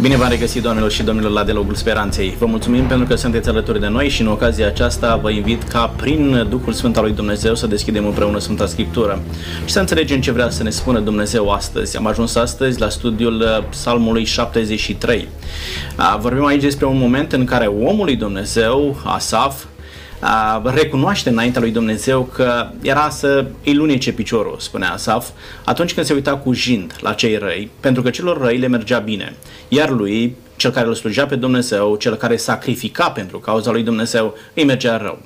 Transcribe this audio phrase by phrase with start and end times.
[0.00, 2.36] Bine v-am regăsit, doamnelor și domnilor, la Dialogul Speranței.
[2.38, 5.86] Vă mulțumim pentru că sunteți alături de noi și în ocazia aceasta vă invit ca
[5.96, 9.20] prin Duhul Sfânt al lui Dumnezeu să deschidem împreună Sfânta Scriptură
[9.64, 11.96] și să înțelegem ce vrea să ne spună Dumnezeu astăzi.
[11.96, 15.28] Am ajuns astăzi la studiul uh, Psalmului 73.
[16.20, 19.64] Vorbim aici despre un moment în care omul lui Dumnezeu, Asaf,
[20.64, 25.28] recunoaște înaintea lui Dumnezeu că era să îi lunece piciorul, spunea Asaf,
[25.64, 28.98] atunci când se uita cu jind la cei răi, pentru că celor răi le mergea
[28.98, 29.36] bine.
[29.68, 34.34] Iar lui, cel care îl slujea pe Dumnezeu, cel care sacrifica pentru cauza lui Dumnezeu,
[34.54, 35.18] îi mergea rău.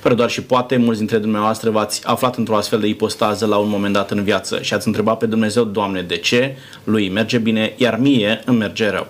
[0.00, 3.68] Fără doar și poate, mulți dintre dumneavoastră v-ați aflat într-o astfel de ipostază la un
[3.68, 7.72] moment dat în viață și ați întrebat pe Dumnezeu, Doamne, de ce lui merge bine,
[7.76, 9.06] iar mie îmi merge rău.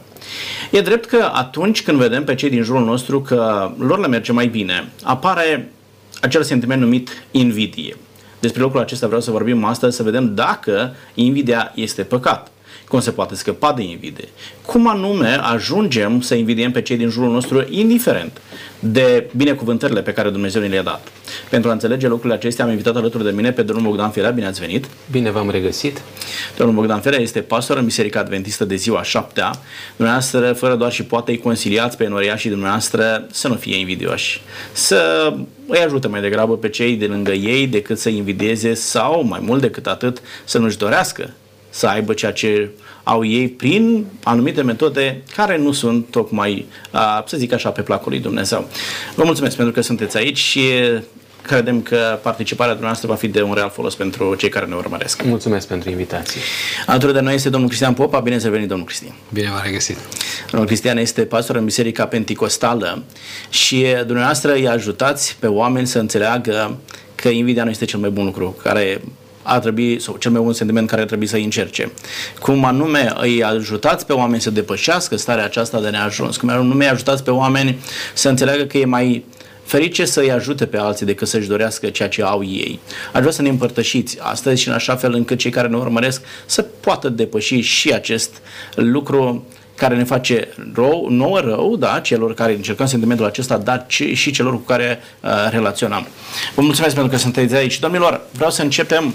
[0.71, 4.33] E drept că atunci când vedem pe cei din jurul nostru că lor le merge
[4.33, 5.73] mai bine, apare
[6.21, 7.97] acel sentiment numit invidie.
[8.41, 12.51] Despre lucrul acesta vreau să vorbim astăzi, să vedem dacă invidia este păcat
[12.89, 14.29] cum se poate scăpa de invidie,
[14.67, 18.41] cum anume ajungem să invidiem pe cei din jurul nostru, indiferent
[18.79, 21.09] de binecuvântările pe care Dumnezeu ne le-a dat.
[21.51, 24.31] Pentru a înțelege lucrurile acestea, am invitat alături de mine pe domnul Bogdan Firea.
[24.31, 24.87] Bine ați venit!
[25.11, 26.03] Bine v-am regăsit!
[26.57, 29.51] Domnul Bogdan Firea este pastor în Biserica Adventistă de ziua șaptea.
[29.97, 34.41] Dumneavoastră, fără doar și poate, îi conciliați pe și dumneavoastră să nu fie invidioși.
[34.73, 35.33] Să
[35.67, 39.61] îi ajute mai degrabă pe cei de lângă ei decât să invidieze sau, mai mult
[39.61, 41.31] decât atât, să nu-și dorească
[41.79, 42.71] să aibă ceea ce
[43.03, 46.67] au ei prin anumite metode care nu sunt tocmai,
[47.27, 48.69] să zic așa, pe placul lui Dumnezeu.
[49.15, 50.61] Vă mulțumesc pentru că sunteți aici și
[51.43, 55.23] credem că participarea dumneavoastră va fi de un real folos pentru cei care ne urmăresc.
[55.23, 56.41] Mulțumesc pentru invitație.
[56.87, 58.21] Alături de noi este domnul Cristian Popa.
[58.21, 59.15] Bine să venit, domnul Cristian.
[59.33, 59.97] Bine v-am regăsit.
[60.51, 63.03] Domnul Cristian este pastor în Biserica Penticostală
[63.49, 66.79] și dumneavoastră îi ajutați pe oameni să înțeleagă
[67.15, 69.01] că invidia nu este cel mai bun lucru care
[69.49, 71.93] ar trebui, sau cel mai bun sentiment care ar trebui să-i încerce.
[72.41, 76.91] Cum anume îi ajutați pe oameni să depășească starea aceasta de neajuns, cum anume îi
[76.91, 77.79] ajutați pe oameni
[78.15, 79.25] să înțeleagă că e mai
[79.65, 82.81] ferice să-i ajute pe alții decât să-și dorească ceea ce au ei.
[83.13, 86.23] Aș vrea să ne împărtășiți astăzi și în așa fel încât cei care ne urmăresc
[86.47, 88.31] să poată depăși și acest
[88.75, 89.47] lucru
[89.79, 94.53] care ne face rău, nouă rău, da, celor care încercăm sentimentul acesta, dar și celor
[94.53, 96.07] cu care uh, relaționăm.
[96.55, 97.79] Vă mulțumesc pentru că sunteți aici.
[97.79, 99.15] Domnilor, vreau să începem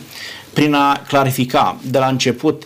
[0.53, 2.63] prin a clarifica de la început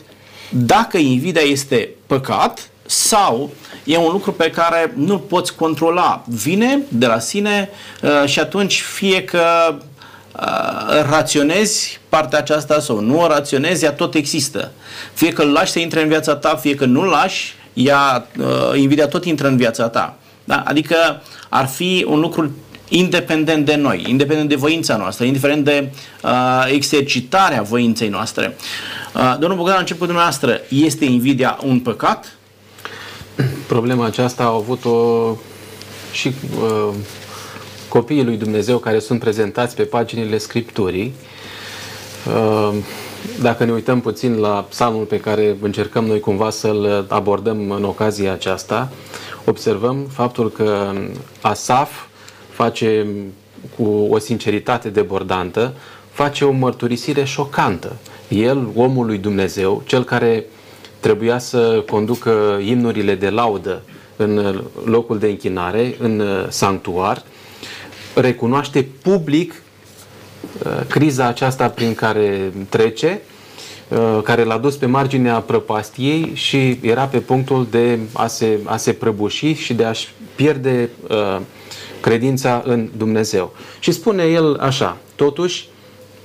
[0.50, 3.52] dacă invidia este păcat sau
[3.84, 6.24] e un lucru pe care nu poți controla.
[6.28, 7.70] Vine de la sine
[8.02, 14.16] uh, și atunci fie că uh, raționezi partea aceasta sau nu o raționezi, ea tot
[14.16, 14.72] există.
[15.14, 18.46] Fie că îl lași să intre în viața ta, fie că nu-l lași, ea, uh,
[18.76, 20.18] invidia tot intră în viața ta.
[20.44, 20.64] Da?
[20.66, 20.96] Adică
[21.50, 22.52] ar fi un lucru
[22.90, 25.92] independent de noi, independent de voința noastră, indiferent de
[26.24, 26.32] uh,
[26.72, 28.56] exercitarea voinței noastre.
[29.16, 32.38] Uh, domnul Bogdan, a început dumneavoastră, este invidia un păcat?
[33.68, 35.36] Problema aceasta au avut-o
[36.12, 36.94] și uh,
[37.88, 41.14] copiii lui Dumnezeu care sunt prezentați pe paginile Scripturii.
[42.26, 42.76] Uh,
[43.42, 48.32] dacă ne uităm puțin la psalmul pe care încercăm noi cumva să-l abordăm în ocazia
[48.32, 48.92] aceasta,
[49.46, 50.94] observăm faptul că
[51.42, 51.92] Asaf
[52.50, 53.08] face
[53.78, 55.74] cu o sinceritate debordantă,
[56.12, 57.96] face o mărturisire șocantă.
[58.28, 60.46] El, omul lui Dumnezeu, cel care
[61.00, 63.82] trebuia să conducă imnurile de laudă
[64.16, 67.24] în locul de închinare, în sanctuar,
[68.16, 69.67] recunoaște public Uh,
[70.88, 73.22] criza aceasta prin care trece,
[73.88, 78.78] uh, care l-a dus pe marginea prăpastiei și era pe punctul de a se, a
[78.78, 81.40] se prăbuși și de a-și pierde uh,
[82.02, 83.56] credința în Dumnezeu.
[83.80, 85.70] Și spune el așa, totuși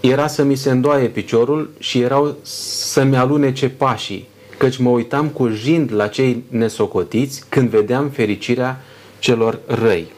[0.01, 5.49] era să mi se îndoaie piciorul și erau să-mi alunece pașii, căci mă uitam cu
[5.49, 8.85] jind la cei nesocotiți când vedeam fericirea
[9.19, 10.13] celor răi.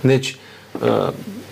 [0.00, 0.36] Deci,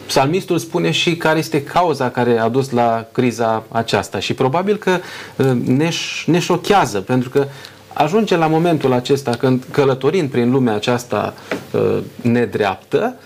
[0.06, 4.98] psalmistul spune și care este cauza care a dus la criza aceasta și probabil că
[5.36, 5.90] uh, ne,
[6.26, 7.46] ne șochează pentru că
[7.92, 11.34] ajunge la momentul acesta când călătorind prin lumea aceasta
[11.70, 13.16] uh, nedreaptă,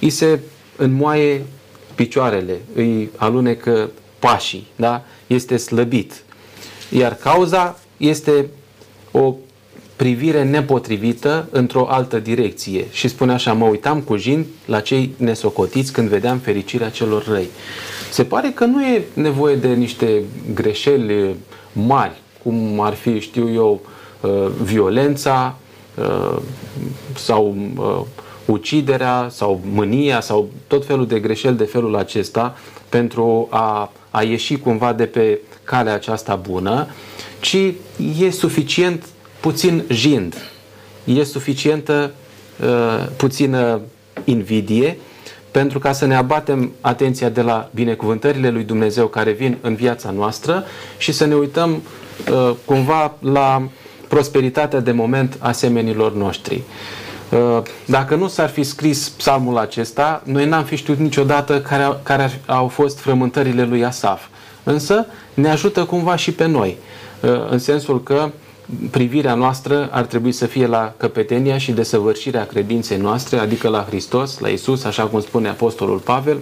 [0.00, 0.40] îi se
[0.76, 1.44] înmoaie
[1.94, 5.04] picioarele, îi alunecă pașii, da?
[5.26, 6.22] este slăbit.
[6.90, 8.46] Iar cauza este
[9.10, 9.34] o
[9.96, 15.92] privire nepotrivită într-o altă direcție și spune așa, mă uitam cu jin la cei nesocotiți
[15.92, 17.48] când vedeam fericirea celor răi.
[18.10, 20.22] Se pare că nu e nevoie de niște
[20.54, 21.34] greșeli
[21.72, 23.80] mari, cum ar fi, știu eu,
[24.20, 25.56] uh, violența
[25.94, 26.36] uh,
[27.14, 28.00] sau uh,
[28.46, 32.56] uciderea sau mânia sau tot felul de greșeli de felul acesta
[32.88, 36.86] pentru a, a ieși cumva de pe calea aceasta bună,
[37.40, 37.56] ci
[38.20, 39.04] e suficient
[39.40, 40.34] puțin jind,
[41.04, 42.12] e suficientă
[42.60, 43.80] uh, puțină
[44.24, 44.98] invidie
[45.50, 50.10] pentru ca să ne abatem atenția de la binecuvântările lui Dumnezeu care vin în viața
[50.10, 50.64] noastră
[50.98, 51.82] și să ne uităm
[52.32, 53.68] uh, cumva la
[54.08, 56.62] prosperitatea de moment a semenilor noștri.
[57.30, 62.40] Uh, dacă nu s-ar fi scris psalmul acesta, noi n-am fi știut niciodată care, care
[62.46, 64.26] au fost frământările lui Asaf.
[64.62, 66.76] Însă ne ajută cumva și pe noi,
[67.20, 68.30] uh, în sensul că
[68.90, 74.38] privirea noastră ar trebui să fie la căpetenia și desăvârșirea credinței noastre, adică la Hristos,
[74.38, 76.38] la Isus, așa cum spune Apostolul Pavel,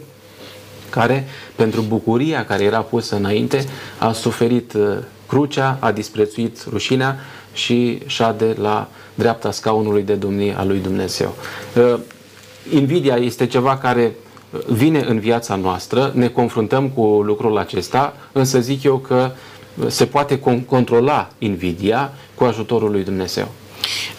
[0.91, 3.65] care, pentru bucuria care era pusă înainte,
[3.99, 4.83] a suferit uh,
[5.27, 7.17] crucea, a disprețuit rușinea
[7.53, 11.35] și șade la dreapta scaunului de domnie a lui Dumnezeu.
[11.77, 11.99] Uh,
[12.73, 14.15] invidia este ceva care
[14.67, 19.31] vine în viața noastră, ne confruntăm cu lucrul acesta, însă zic eu că
[19.87, 23.53] se poate controla invidia cu ajutorul lui Dumnezeu.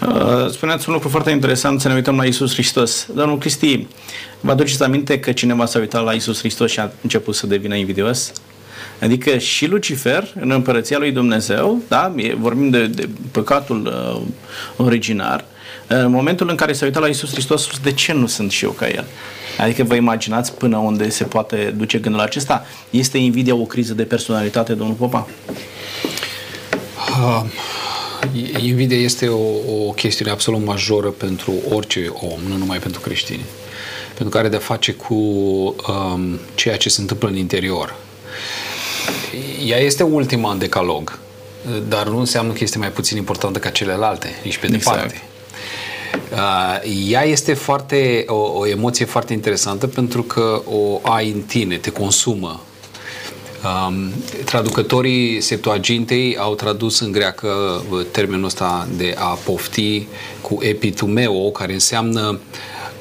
[0.02, 3.08] Uh, spuneați un lucru foarte interesant, să ne uităm la Isus Hristos.
[3.14, 3.88] Domnul Cristi,
[4.40, 7.76] vă aduceți aminte că cineva s-a uitat la Isus Hristos și a început să devină
[7.76, 8.32] invidios?
[9.02, 12.16] Adică și Lucifer, în împărăția lui Dumnezeu, da?
[12.38, 14.22] vorbim de, de păcatul uh,
[14.86, 15.46] originar,
[15.88, 18.72] în momentul în care s-a uitat la Isus Hristos, de ce nu sunt și eu
[18.72, 19.06] ca el?
[19.58, 22.66] Adică vă imaginați până unde se poate duce gândul acesta?
[22.90, 25.28] Este invidia o criză de personalitate, domnul Popa?
[27.22, 27.44] Uh,
[28.62, 33.46] invidia este o, o chestiune absolut majoră pentru orice om, nu numai pentru creștini.
[34.08, 37.96] Pentru că are de face cu um, ceea ce se întâmplă în interior.
[39.66, 41.20] Ea este ultima în decalog,
[41.88, 44.96] dar nu înseamnă că este mai puțin importantă ca celelalte, nici pe exact.
[44.96, 45.22] departe.
[46.32, 51.78] Uh, ea este foarte, o, o emoție foarte interesantă pentru că o ai în tine,
[51.78, 52.62] te consumă.
[53.66, 54.14] Um,
[54.46, 60.08] traducătorii Septuagintei au tradus în greacă uh, termenul ăsta de a pofti
[60.42, 62.40] cu epitumeo, care înseamnă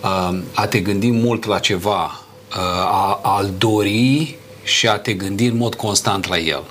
[0.02, 5.46] uh, a te gândi mult la ceva, uh, a, a-l dori și a te gândi
[5.46, 6.62] în mod constant la el.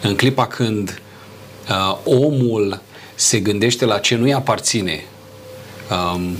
[0.00, 1.02] În clipa când
[1.68, 2.80] uh, omul
[3.14, 5.04] se gândește la ce nu-i aparține,
[5.90, 6.36] um,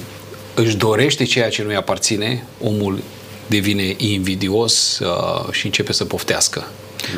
[0.55, 2.99] își dorește ceea ce nu-i aparține, omul
[3.47, 6.67] devine invidios uh, și începe să poftească.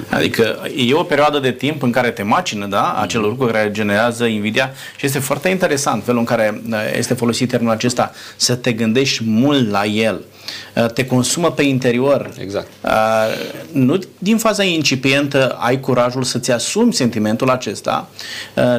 [0.09, 4.25] Adică e o perioadă de timp în care te macină, da, acel lucru care generează
[4.25, 8.73] invidia și este foarte interesant felul în care uh, este folosit termenul acesta, să te
[8.73, 10.15] gândești mult la el.
[10.15, 10.40] Uh,
[10.95, 12.31] te consumă pe interior.
[12.39, 12.69] Exact.
[12.85, 12.91] Uh,
[13.73, 18.09] nu din faza incipientă ai curajul să-ți asumi sentimentul acesta,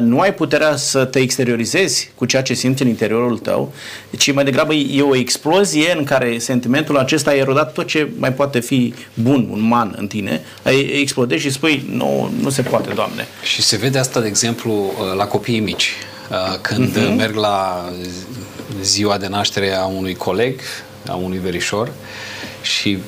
[0.00, 3.72] nu ai puterea să te exteriorizezi cu ceea ce simți în interiorul tău,
[4.18, 8.32] ci mai degrabă e o explozie în care sentimentul acesta a erodat tot ce mai
[8.32, 12.92] poate fi bun, un man în tine, ai explodezi și spui, nu, nu se poate,
[12.94, 13.26] Doamne.
[13.42, 15.92] Și se vede asta, de exemplu, uh, la copiii mici.
[16.30, 17.16] Uh, când uh-huh.
[17.16, 17.88] merg la
[18.82, 20.60] ziua de naștere a unui coleg,
[21.08, 21.92] a unui verișor,
[22.62, 22.98] și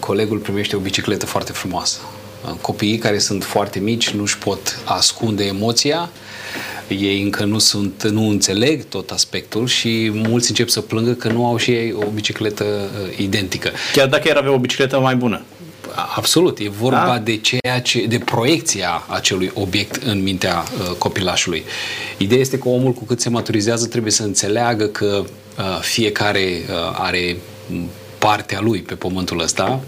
[0.00, 1.98] colegul primește o bicicletă foarte frumoasă.
[2.44, 6.10] Uh, copiii care sunt foarte mici nu își pot ascunde emoția,
[6.88, 11.46] ei încă nu sunt, nu înțeleg tot aspectul și mulți încep să plângă că nu
[11.46, 13.70] au și ei o bicicletă identică.
[13.92, 15.42] Chiar dacă era avea o bicicletă mai bună.
[16.16, 17.18] Absolut, e vorba da?
[17.18, 21.64] de ceea ce, de proiecția acelui obiect în mintea uh, copilașului.
[22.16, 25.28] Ideea este că omul cu cât se maturizează trebuie să înțeleagă că uh,
[25.80, 27.36] fiecare uh, are
[28.20, 29.80] partea lui pe pământul ăsta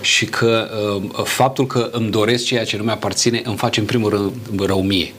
[0.00, 4.10] și că uh, faptul că îmi doresc ceea ce nu mi-aparține îmi face în primul
[4.10, 5.12] rând rău mie.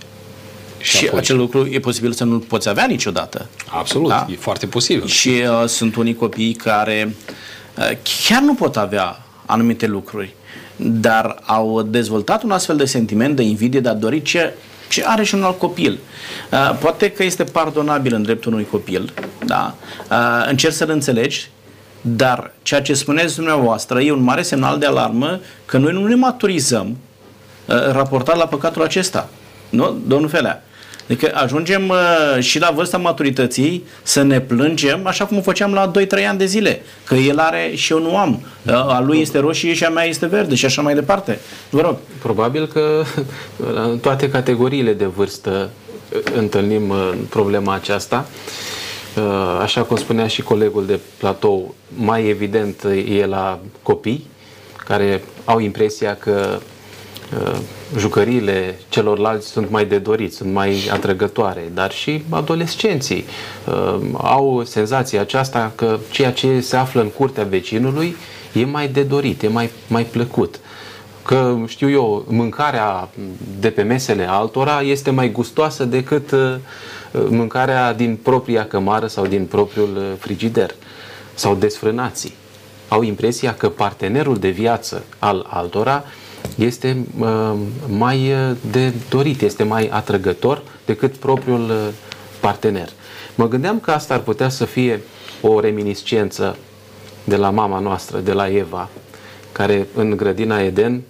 [0.78, 1.20] Și, și apoi...
[1.20, 3.48] acel lucru e posibil să nu poți avea niciodată.
[3.70, 4.28] Absolut, da?
[4.32, 5.08] e foarte posibil.
[5.08, 7.16] Și uh, sunt unii copii care
[7.78, 7.92] uh,
[8.28, 10.36] chiar nu pot avea anumite lucruri,
[10.76, 14.54] dar au dezvoltat un astfel de sentiment de invidie, de a dori ce,
[14.92, 16.00] ce are și un alt copil.
[16.52, 19.14] Uh, poate că este pardonabil în dreptul unui copil,
[19.46, 19.76] da?
[20.12, 21.50] Uh, încerci să-l înțelegi,
[22.02, 26.16] dar ceea ce spuneți dumneavoastră e un mare semnal de alarmă că noi nu ne
[26.16, 26.98] maturizăm
[27.66, 29.30] uh, raportat la păcatul acesta.
[29.70, 30.64] Nu, domnul Felea?
[31.04, 35.92] Adică ajungem uh, și la vârsta maturității să ne plângem așa cum o făceam la
[35.92, 36.82] 2-3 ani de zile.
[37.06, 38.42] Că el are și eu nu am.
[38.66, 41.40] Uh, a lui este roșie și a mea este verde și așa mai departe.
[41.70, 41.98] Vă rog.
[42.22, 43.04] Probabil că
[43.92, 45.70] în toate categoriile de vârstă
[46.14, 48.26] uh, întâlnim uh, problema aceasta.
[49.16, 52.84] Uh, așa cum spunea și colegul de platou, mai evident
[53.20, 54.30] e la copii
[54.86, 56.62] care au impresia că Uh,
[57.98, 63.26] jucăriile celorlalți sunt mai de dorit, sunt mai atrăgătoare, dar și adolescenții
[63.68, 68.16] uh, au senzația aceasta că ceea ce se află în curtea vecinului
[68.54, 70.60] e mai de dorit, e mai, mai plăcut.
[71.26, 73.10] că, știu eu, mâncarea
[73.60, 76.56] de pe mesele altora este mai gustoasă decât uh,
[77.30, 80.76] mâncarea din propria cămară sau din propriul uh, frigider
[81.34, 82.34] sau desfrânații.
[82.88, 86.04] Au impresia că partenerul de viață al altora
[86.56, 87.54] este uh,
[87.88, 88.34] mai
[88.72, 91.94] de dorit, este mai atrăgător decât propriul
[92.40, 92.90] partener.
[93.36, 95.02] Mă gândeam că asta ar putea să fie
[95.42, 96.58] o reminiscență
[97.24, 98.90] de la mama noastră, de la Eva,
[99.52, 101.02] care în grădina Eden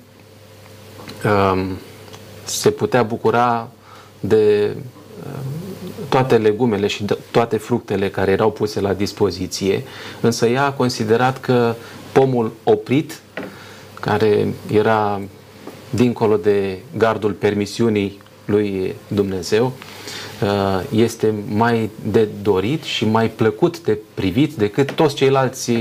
[1.25, 1.77] um,
[2.43, 3.69] se putea bucura
[4.19, 4.75] de
[5.25, 5.41] um,
[6.09, 9.83] toate legumele și toate fructele care erau puse la dispoziție,
[10.21, 11.75] însă ea a considerat că
[12.11, 13.21] pomul oprit,
[14.01, 15.21] care era
[15.89, 19.73] dincolo de gardul permisiunii lui Dumnezeu,
[20.41, 25.71] uh, este mai de dorit și mai plăcut de privit decât toți ceilalți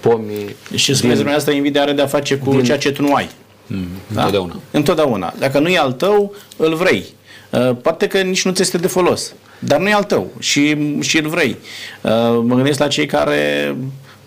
[0.00, 0.56] pomi.
[0.74, 3.30] Și spuneți dumneavoastră, invidia are de-a face cu din, ceea ce tu nu ai.
[3.66, 4.20] Mm, da?
[4.20, 4.60] Întotdeauna.
[4.70, 5.34] Întotdeauna.
[5.38, 7.04] Dacă nu e al tău, îl vrei.
[7.50, 10.76] Uh, poate că nici nu ți este de folos, dar nu e al tău și,
[11.00, 11.56] și îl vrei.
[12.02, 12.10] Uh,
[12.42, 13.76] mă gândesc la cei care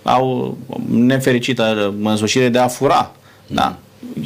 [0.03, 0.57] au
[0.89, 3.11] nefericită însușire de a fura.
[3.49, 3.55] Mm.
[3.55, 3.77] Da?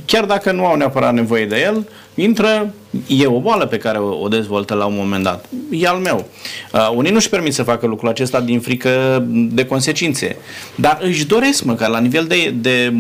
[0.06, 2.74] Chiar dacă nu au neapărat nevoie de el, intră,
[3.08, 5.46] e o boală pe care o, o dezvoltă la un moment dat.
[5.72, 6.26] E al meu.
[6.74, 10.38] Uh, unii nu-și permit să facă lucrul acesta din frică de consecințe,
[10.76, 12.94] dar își doresc măcar la nivel de, de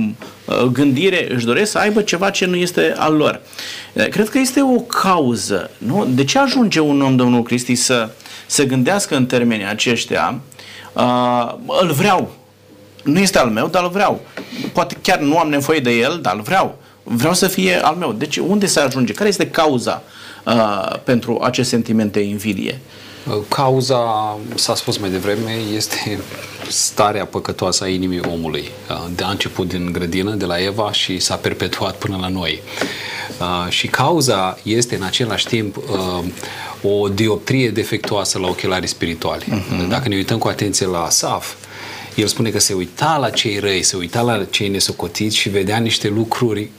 [0.45, 3.41] uh, gândire, își doresc să aibă ceva ce nu este al lor.
[3.93, 5.69] Uh, cred că este o cauză.
[5.77, 6.07] Nu?
[6.09, 8.09] De ce ajunge un om, domnul Cristi, să,
[8.45, 10.39] să gândească în termenii aceștia?
[10.93, 12.31] Uh, îl vreau.
[13.03, 14.21] Nu este al meu, dar îl vreau.
[14.73, 18.11] Poate chiar nu am nevoie de el, dar îl vreau vreau să fie al meu.
[18.11, 19.13] Deci unde se ajunge?
[19.13, 20.03] Care este cauza
[20.45, 22.79] uh, pentru acest sentiment de invidie?
[23.27, 26.19] Uh, cauza, s-a spus mai devreme, este
[26.67, 28.71] starea păcătoasă a inimii omului.
[28.89, 32.61] Uh, de a început din grădină, de la Eva și s-a perpetuat până la noi.
[33.39, 35.77] Uh, și cauza este în același timp
[36.81, 39.43] o dioptrie defectuoasă la ochelarii spirituali.
[39.43, 39.87] Uh-huh.
[39.89, 41.53] Dacă ne uităm cu atenție la Asaf,
[42.15, 45.77] el spune că se uita la cei răi, se uita la cei nesocotiți și vedea
[45.77, 46.69] niște lucruri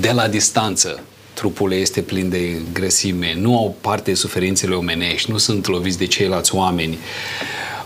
[0.00, 1.02] de la distanță
[1.34, 6.06] trupul este plin de grăsime, nu au parte de suferințele omenești, nu sunt loviți de
[6.06, 6.98] ceilalți oameni.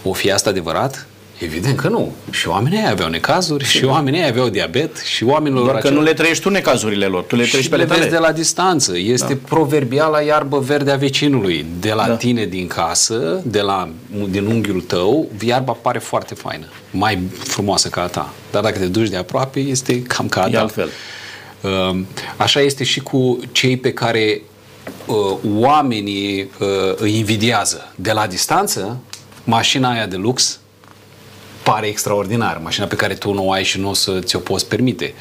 [0.03, 1.07] O fi asta adevărat?
[1.38, 2.12] Evident că nu.
[2.31, 5.64] Și oamenii aveau necazuri, și oamenii aveau diabet, și oamenilor...
[5.64, 5.99] Doar că acel...
[5.99, 8.99] nu le trăiești tu necazurile lor, tu le trăiești pe le vezi de la distanță.
[8.99, 9.40] Este da.
[9.49, 11.66] proverbiala iarbă verde a vecinului.
[11.81, 12.14] De la da.
[12.14, 13.88] tine din casă, de la,
[14.28, 16.66] din unghiul tău, iarba pare foarte faină.
[16.90, 18.33] Mai frumoasă ca a ta.
[18.50, 20.50] Dar dacă te duci de aproape, este cam ca a ta.
[20.50, 20.88] E altfel.
[21.61, 24.43] Ehm, așa este și cu cei pe care
[25.07, 25.16] uh,
[25.55, 27.93] oamenii uh, îi invidiază.
[27.95, 28.99] De la distanță,
[29.45, 30.61] mașina aia de lux
[31.70, 34.68] pare extraordinar, mașina pe care tu nu o ai și nu o să ți-o poți
[34.68, 35.14] permite.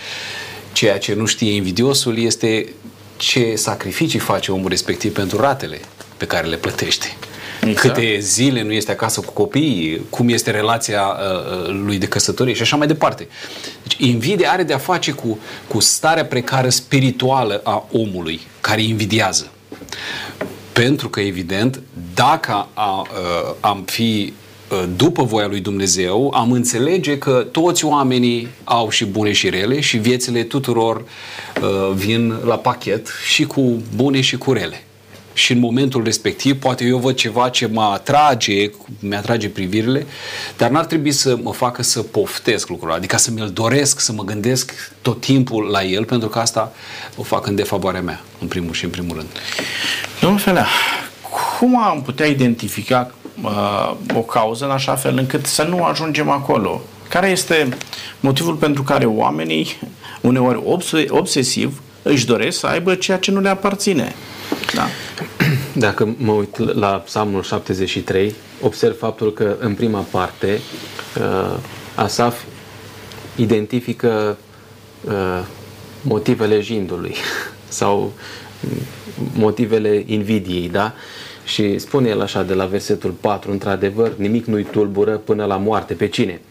[0.72, 2.74] Ceea ce nu știe invidiosul este
[3.18, 5.80] ce sacrificii face omul respectiv pentru ratele
[6.18, 7.18] pe care le plătește.
[7.62, 7.80] Exact.
[7.80, 12.54] Câte zile nu este acasă cu copiii, cum este relația uh, uh, lui de căsătorie
[12.54, 13.28] și așa mai departe.
[13.82, 19.52] Deci invidia are de-a face cu, cu starea precară spirituală a omului care invidiază.
[20.72, 21.82] Pentru că, evident,
[22.14, 24.45] dacă a, a, uh, am fi uh,
[24.96, 29.98] după voia lui Dumnezeu, am înțelege că toți oamenii au și bune și rele și
[29.98, 30.98] viețile tuturor
[31.62, 34.86] uh, vin la pachet și cu bune și cu rele
[35.36, 38.70] și în momentul respectiv poate eu văd ceva ce mă atrage,
[39.00, 40.06] mi-atrage privirile,
[40.58, 44.24] dar n-ar trebui să mă facă să poftesc lucrul adică să mi-l doresc, să mă
[44.24, 46.74] gândesc tot timpul la el, pentru că asta
[47.16, 49.28] o fac în defavoarea mea, în primul și în primul rând.
[50.22, 50.68] Domnul Felea,
[51.60, 56.82] cum am putea identifica uh, o cauză în așa fel încât să nu ajungem acolo?
[57.10, 57.70] Care este
[58.20, 59.68] motivul pentru care oamenii,
[60.22, 60.62] uneori
[61.10, 64.16] obsesiv, își doresc să aibă ceea ce nu le aparține?
[64.74, 64.88] Da.
[65.86, 70.60] Dacă mă uit la Psalmul 73, observ faptul că în prima parte
[71.20, 71.58] uh,
[71.96, 72.42] Asaf
[73.36, 74.38] identifică
[75.02, 75.42] uh,
[76.02, 77.16] motivele jindului
[77.68, 78.14] sau
[79.34, 80.94] motivele invidiei, da?
[81.46, 85.94] Și spune el așa de la versetul 4, într-adevăr, nimic nu-i tulbură până la moarte.
[85.94, 86.42] Pe cine?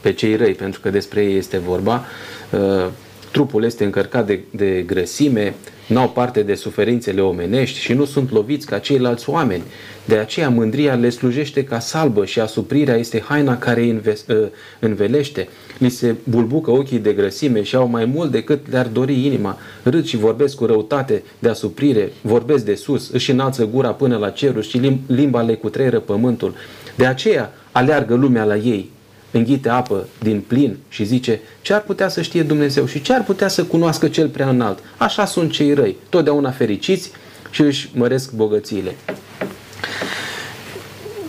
[0.00, 2.04] Pe cei răi, pentru că despre ei este vorba.
[2.50, 2.86] Uh,
[3.32, 5.54] trupul este încărcat de, de grăsime,
[5.92, 9.62] n-au parte de suferințele omenești și nu sunt loviți ca ceilalți oameni.
[10.04, 15.48] De aceea mândria le slujește ca salbă și asuprirea este haina care îi ă, învelește.
[15.78, 19.58] Li se bulbucă ochii de grăsime și au mai mult decât le-ar dori inima.
[19.82, 24.30] Râd și vorbesc cu răutate de asuprire, vorbesc de sus, își înalță gura până la
[24.30, 26.54] ceruri și limba le cutreieră pământul.
[26.96, 28.90] De aceea aleargă lumea la ei,
[29.30, 33.24] înghite apă din plin și zice ce ar putea să știe Dumnezeu și ce ar
[33.24, 34.78] putea să cunoască cel prea înalt.
[34.96, 37.10] Așa sunt cei răi, totdeauna fericiți
[37.50, 38.96] și își măresc bogățiile.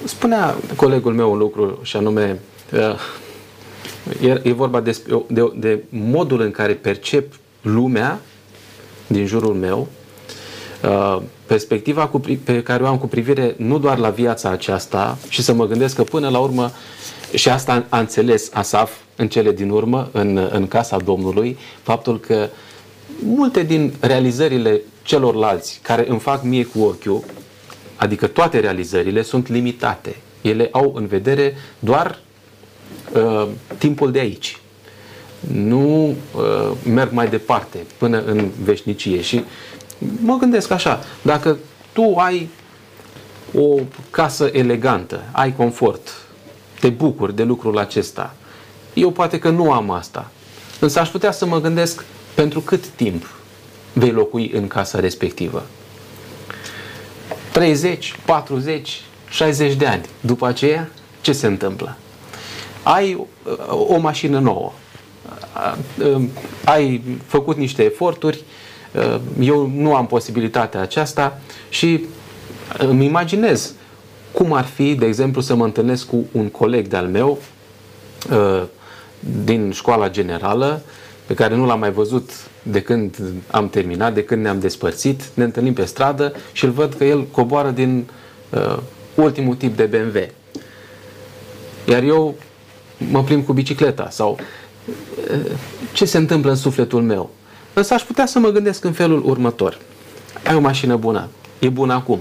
[0.03, 2.39] Spunea colegul meu un lucru și anume
[4.21, 8.19] uh, e, vorba de, de, de modul în care percep lumea
[9.07, 10.00] din jurul meu, uh,
[11.45, 15.53] perspectiva cu, pe care o am cu privire nu doar la viața aceasta și să
[15.53, 16.71] mă gândesc că până la urmă
[17.33, 22.49] și asta a înțeles Asaf în cele din urmă, în, în casa Domnului, faptul că
[23.23, 27.23] multe din realizările celorlalți care îmi fac mie cu ochiul,
[27.95, 30.15] adică toate realizările, sunt limitate.
[30.41, 32.19] Ele au în vedere doar
[33.13, 33.47] uh,
[33.77, 34.59] timpul de aici.
[35.39, 39.21] Nu uh, merg mai departe până în veșnicie.
[39.21, 39.43] Și
[40.21, 41.57] mă gândesc așa, dacă
[41.93, 42.49] tu ai
[43.53, 43.79] o
[44.09, 46.09] casă elegantă, ai confort,
[46.79, 48.33] te bucuri de lucrul acesta.
[48.93, 50.31] Eu poate că nu am asta.
[50.79, 52.03] Însă aș putea să mă gândesc
[52.33, 53.29] pentru cât timp
[53.93, 55.63] vei locui în casa respectivă.
[57.51, 60.05] 30, 40, 60 de ani.
[60.21, 60.89] După aceea,
[61.21, 61.97] ce se întâmplă?
[62.83, 63.27] Ai uh,
[63.69, 64.71] o mașină nouă.
[65.55, 66.21] Uh, uh,
[66.65, 68.43] ai făcut niște eforturi.
[69.39, 72.05] Eu nu am posibilitatea aceasta și
[72.77, 73.73] îmi imaginez
[74.31, 77.37] cum ar fi, de exemplu, să mă întâlnesc cu un coleg de-al meu
[78.31, 78.63] uh,
[79.45, 80.81] din școala generală,
[81.25, 82.29] pe care nu l-am mai văzut
[82.63, 83.17] de când
[83.47, 87.27] am terminat, de când ne-am despărțit, ne întâlnim pe stradă și îl văd că el
[87.31, 88.09] coboară din
[88.49, 88.77] uh,
[89.15, 90.19] ultimul tip de BMW.
[91.89, 92.35] Iar eu
[93.11, 94.37] mă plimb cu bicicleta sau
[95.31, 95.51] uh,
[95.93, 97.29] ce se întâmplă în sufletul meu.
[97.73, 99.77] Însă aș putea să mă gândesc în felul următor.
[100.47, 101.27] Ai o mașină bună,
[101.59, 102.19] e bună acum.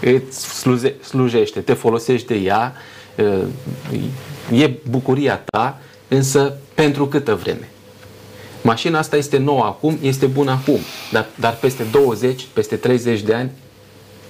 [0.00, 2.74] îți sluze, slujește, te folosești de ea,
[4.52, 7.68] e bucuria ta, însă pentru câtă vreme.
[8.62, 10.78] Mașina asta este nouă acum, este bună acum,
[11.12, 13.50] dar, dar peste 20, peste 30 de ani,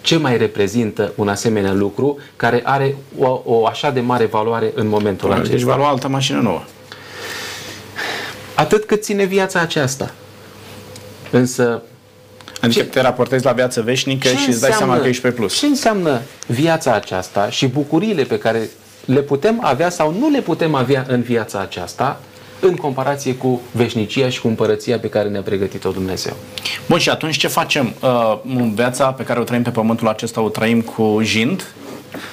[0.01, 4.89] ce mai reprezintă un asemenea lucru care are o, o așa de mare valoare în
[4.89, 5.57] momentul Probabil, acesta?
[5.57, 6.63] Deci va lua altă mașină nouă.
[8.55, 10.15] Atât cât ține viața aceasta.
[11.31, 11.83] Însă
[12.61, 15.59] Adică ce, te raportezi la viață veșnică și îți dai seama că ești pe plus.
[15.59, 18.71] Ce înseamnă viața aceasta și bucuriile pe care
[19.05, 22.21] le putem avea sau nu le putem avea în viața aceasta
[22.61, 26.37] în comparație cu veșnicia și cu împărăția pe care ne-a pregătit-o Dumnezeu.
[26.89, 27.95] Bun, și atunci ce facem?
[28.01, 31.75] Uh, viața pe care o trăim pe pământul acesta o trăim cu jind,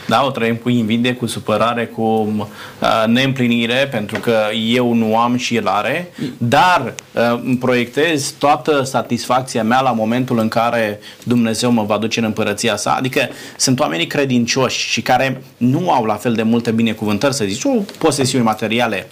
[0.07, 0.25] da?
[0.25, 5.55] O trăim cu invidie, cu supărare, cu uh, neîmplinire, pentru că eu nu am și
[5.55, 11.83] el are, dar uh, îmi proiectez toată satisfacția mea la momentul în care Dumnezeu mă
[11.83, 12.95] va duce în împărăția sa.
[12.97, 17.63] Adică sunt oamenii credincioși și care nu au la fel de multe binecuvântări, să zici,
[17.63, 19.07] o posesiuni materiale.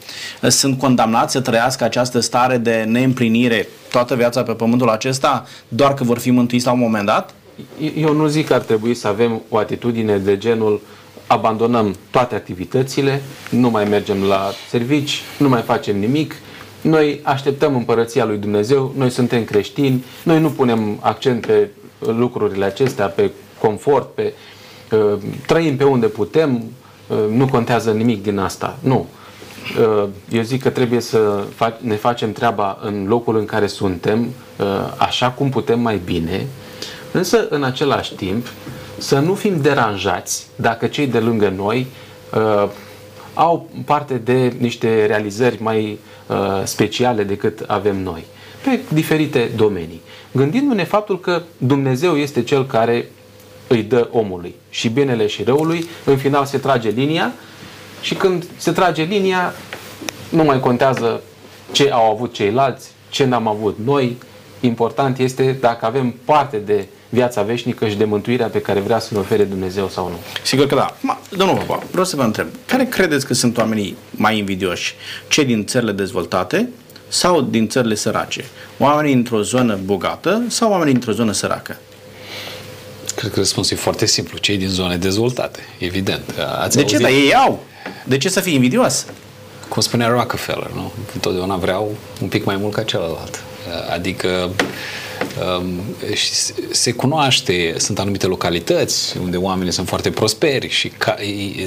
[0.47, 6.03] Sunt condamnați să trăiască această stare de neîmplinire toată viața pe pământul acesta, doar că
[6.03, 7.33] vor fi mântuiți la un moment dat?
[7.95, 10.81] Eu nu zic că ar trebui să avem o atitudine de genul
[11.27, 16.35] abandonăm toate activitățile, nu mai mergem la servici, nu mai facem nimic,
[16.81, 21.69] noi așteptăm împărăția lui Dumnezeu, noi suntem creștini, noi nu punem accent pe
[21.99, 24.33] lucrurile acestea, pe confort, pe
[24.91, 25.13] uh,
[25.47, 26.63] trăim pe unde putem,
[27.07, 28.77] uh, nu contează nimic din asta.
[28.79, 29.07] Nu.
[29.79, 34.19] Uh, eu zic că trebuie să fac, ne facem treaba în locul în care suntem,
[34.57, 34.65] uh,
[34.97, 36.47] așa cum putem mai bine,
[37.11, 38.47] Însă, în același timp,
[38.97, 41.87] să nu fim deranjați dacă cei de lângă noi
[42.33, 42.69] uh,
[43.33, 48.25] au parte de niște realizări mai uh, speciale decât avem noi,
[48.63, 50.01] pe diferite domenii.
[50.31, 53.11] Gândindu-ne faptul că Dumnezeu este Cel care
[53.67, 57.33] îi dă omului și binele și răului, în final se trage linia
[58.01, 59.53] și când se trage linia,
[60.29, 61.21] nu mai contează
[61.71, 64.17] ce au avut ceilalți, ce n-am avut noi.
[64.59, 69.07] Important este dacă avem parte de viața veșnică și de mântuirea pe care vrea să
[69.11, 70.15] ne ofere Dumnezeu sau nu.
[70.43, 70.97] Sigur că da.
[70.99, 72.47] Ma, domnul Papa, vreau să vă întreb.
[72.65, 74.95] Care credeți că sunt oamenii mai invidioși?
[75.27, 76.69] Cei din țările dezvoltate
[77.07, 78.45] sau din țările sărace?
[78.77, 81.77] Oamenii într-o zonă bogată sau oamenii într-o zonă săracă?
[83.15, 84.37] Cred că răspunsul e foarte simplu.
[84.37, 86.23] Cei din zone dezvoltate, evident.
[86.59, 86.97] Ați de ce?
[86.97, 87.63] Dar ei au.
[88.05, 89.05] De ce să fii invidios?
[89.69, 90.91] Cum spunea Rockefeller, nu?
[91.13, 93.43] Întotdeauna vreau un pic mai mult ca celălalt.
[93.93, 94.55] Adică Um,
[96.13, 96.31] și
[96.71, 101.15] se cunoaște, sunt anumite localități unde oamenii sunt foarte prosperi și ca,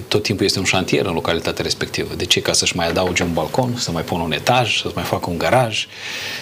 [0.09, 2.15] tot timpul este un șantier în localitatea respectivă.
[2.17, 2.41] De ce?
[2.41, 5.39] Ca să-și mai adauge un balcon, să mai pună un etaj, să mai facă un
[5.39, 5.87] garaj,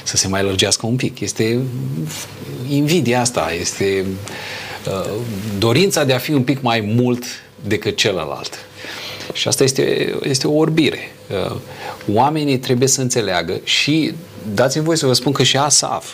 [0.02, 1.20] să se mai lărgească un pic.
[1.20, 1.58] Este
[2.68, 4.06] invidia asta, este
[4.86, 5.10] uh,
[5.58, 7.24] dorința de a fi un pic mai mult
[7.66, 8.58] decât celălalt.
[9.32, 11.12] Și asta este, este o orbire.
[11.28, 11.56] Uh,
[12.12, 14.12] oamenii trebuie să înțeleagă și
[14.54, 16.12] dați-mi voi să vă spun că și Asaf,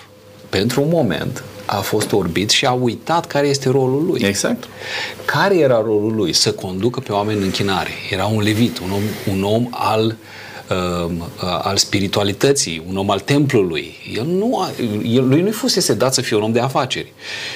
[0.48, 4.22] pentru un moment, a fost orbit și a uitat care este rolul lui.
[4.24, 4.64] Exact.
[5.24, 6.32] Care era rolul lui?
[6.32, 7.90] Să conducă pe oameni în închinare.
[8.10, 9.02] Era un levit, un om,
[9.34, 10.16] un om al
[10.70, 13.94] uh, al spiritualității, un om al templului.
[14.14, 14.70] El nu a,
[15.04, 17.12] el, lui nu-i fusese dat să fie un om de afaceri.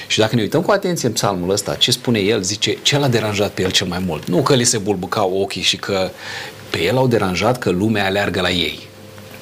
[0.07, 2.41] Și dacă ne uităm cu atenție în psalmul ăsta, ce spune el?
[2.41, 4.27] Zice, ce l-a deranjat pe el cel mai mult?
[4.27, 6.09] Nu că li se bulbucau ochii și că
[6.69, 8.89] pe el au deranjat că lumea aleargă la ei.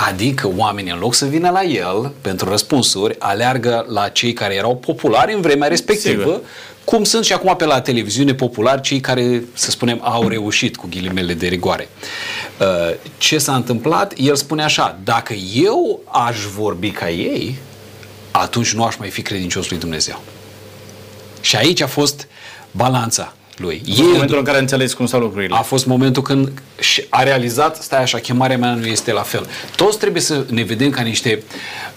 [0.08, 4.76] Adică oamenii, în loc să vină la el pentru răspunsuri, aleargă la cei care erau
[4.76, 6.42] populari în vremea respectivă, Sigur.
[6.84, 10.88] cum sunt și acum pe la televiziune populari cei care, să spunem, au reușit cu
[10.90, 11.90] ghilimele de rigoare.
[12.60, 14.14] Uh, ce s-a întâmplat?
[14.18, 17.58] El spune așa, dacă eu aș vorbi ca ei,
[18.32, 20.22] atunci nu aș mai fi credincios lui Dumnezeu.
[21.42, 22.28] Și aici a fost
[22.72, 23.82] balanța lui.
[23.86, 25.56] A fost e momentul în care a înțeles cum stau lucrurile.
[25.56, 26.52] A fost momentul când
[27.10, 29.48] a realizat, stai așa, chemarea mea nu este la fel.
[29.76, 31.44] Toți trebuie să ne vedem ca niște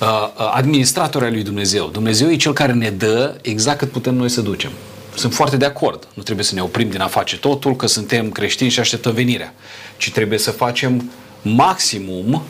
[0.00, 1.88] uh, uh, administratori ai lui Dumnezeu.
[1.88, 4.70] Dumnezeu e cel care ne dă exact cât putem noi să ducem.
[5.14, 6.08] Sunt foarte de acord.
[6.14, 9.54] Nu trebuie să ne oprim din a face totul, că suntem creștini și așteptăm venirea.
[9.96, 11.10] Ci trebuie să facem
[11.42, 12.42] maximum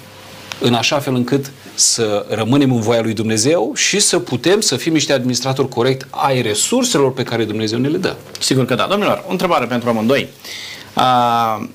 [0.60, 4.92] în așa fel încât să rămânem în voia lui Dumnezeu și să putem să fim
[4.92, 8.16] niște administratori corect ai resurselor pe care Dumnezeu ne le dă.
[8.38, 8.86] Sigur că da.
[8.90, 10.28] Domnilor, o întrebare pentru amândoi.
[10.94, 11.68] A,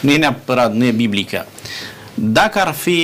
[0.00, 1.46] nu e neapărat, nu e biblică.
[2.14, 3.00] Dacă ar fi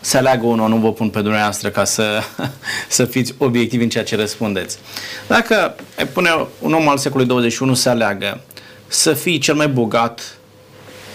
[0.00, 2.22] să aleagă unul, nu vă pun pe dumneavoastră ca să,
[2.88, 4.78] să fiți obiectivi în ceea ce răspundeți.
[5.26, 5.74] Dacă
[6.12, 8.40] pune un om al secolului 21 să aleagă
[8.86, 10.38] să fii cel mai bogat,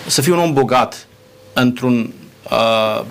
[0.07, 1.07] să fii un om bogat
[1.53, 2.13] într-un
[2.51, 3.05] uh,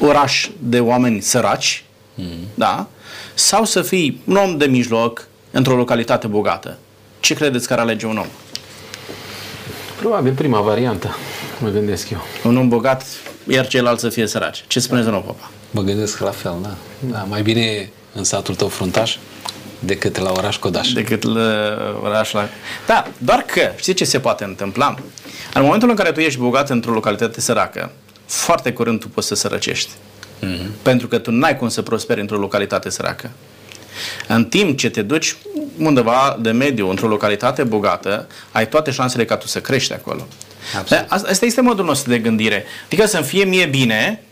[0.00, 2.46] oraș de oameni săraci, mm.
[2.54, 2.86] da?
[3.34, 6.78] sau să fii un om de mijloc într-o localitate bogată.
[7.20, 8.26] Ce credeți că ar alege un om?
[9.98, 11.16] Probabil prima variantă,
[11.60, 12.22] mă gândesc eu.
[12.44, 13.04] Un om bogat,
[13.48, 14.64] iar ceilalți să fie săraci.
[14.66, 15.50] Ce spuneți, domnul Popa?
[15.70, 16.74] Mă gândesc la fel, da.
[16.98, 17.26] da.
[17.28, 19.16] Mai bine în satul tău fruntaș
[19.78, 20.92] decât la oraș Codaș.
[20.92, 22.48] Decât la oraș la...
[22.86, 24.94] Da, doar că, știi ce se poate întâmpla?
[25.54, 27.90] În momentul în care tu ești bogat într-o localitate săracă,
[28.26, 29.90] foarte curând tu poți să sărăcești.
[30.42, 30.82] Mm-hmm.
[30.82, 33.30] Pentru că tu n-ai cum să prosperi într-o localitate săracă.
[34.28, 35.36] În timp ce te duci
[35.78, 40.26] undeva de mediu, într-o localitate bogată, ai toate șansele ca tu să crești acolo.
[40.78, 41.04] Absolut.
[41.08, 42.64] Asta este modul nostru de gândire.
[42.86, 44.22] Adică să-mi fie mie bine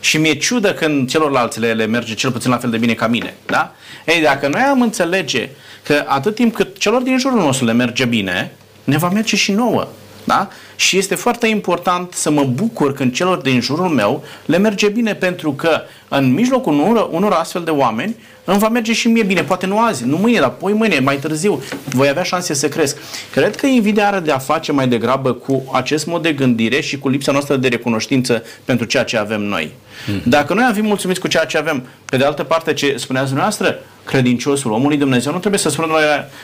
[0.00, 3.06] și mi-e ciudă când celorlalți le, le merge cel puțin la fel de bine ca
[3.06, 3.34] mine.
[3.46, 3.74] Da?
[4.06, 5.48] Ei, dacă noi am înțelege
[5.82, 8.52] că atât timp cât celor din jurul nostru le merge bine,
[8.84, 9.88] ne va merge și nouă.
[10.24, 10.48] Da?
[10.76, 15.14] Și este foarte important să mă bucur când celor din jurul meu le merge bine
[15.14, 19.42] pentru că în mijlocul unor, unor astfel de oameni îmi va merge și mie bine,
[19.42, 22.96] poate nu azi, nu mâine, dar poi mâine, mai târziu, voi avea șanse să cresc.
[23.32, 26.98] Cred că invidia are de a face mai degrabă cu acest mod de gândire și
[26.98, 29.72] cu lipsa noastră de recunoștință pentru ceea ce avem noi.
[29.72, 30.22] Mm-hmm.
[30.24, 33.26] Dacă noi am fi mulțumiți cu ceea ce avem, pe de altă parte, ce spuneați
[33.26, 35.86] dumneavoastră, credinciosul omului Dumnezeu nu trebuie să spună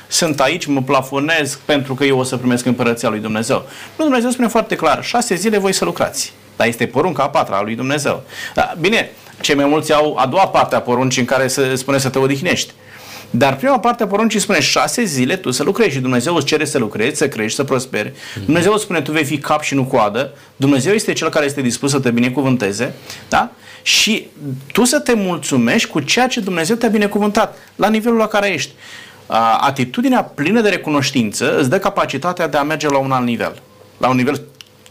[0.09, 3.66] sunt aici, mă plafonez pentru că eu o să primesc împărăția lui Dumnezeu.
[3.97, 6.33] Nu, Dumnezeu spune foarte clar, șase zile voi să lucrați.
[6.57, 8.23] Dar este porunca a patra a lui Dumnezeu.
[8.55, 11.99] Da, bine, cei mai mulți au a doua parte a poruncii în care se spune
[11.99, 12.73] să te odihnești.
[13.31, 16.64] Dar prima parte a poruncii spune șase zile tu să lucrezi și Dumnezeu îți cere
[16.64, 18.11] să lucrezi, să crești, să prosperi.
[18.11, 18.45] Mm-hmm.
[18.45, 20.33] Dumnezeu îți spune tu vei fi cap și nu coadă.
[20.57, 22.95] Dumnezeu este cel care este dispus să te binecuvânteze.
[23.29, 23.51] Da?
[23.83, 24.27] Și
[24.73, 28.73] tu să te mulțumești cu ceea ce Dumnezeu te-a binecuvântat la nivelul la care ești.
[29.61, 33.62] Atitudinea plină de recunoștință îți dă capacitatea de a merge la un alt nivel.
[33.97, 34.43] La un nivel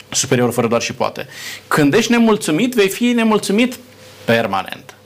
[0.10, 1.28] superior fără doar și poate.
[1.68, 3.78] Când ești nemulțumit, vei fi nemulțumit
[4.26, 4.97] permanent.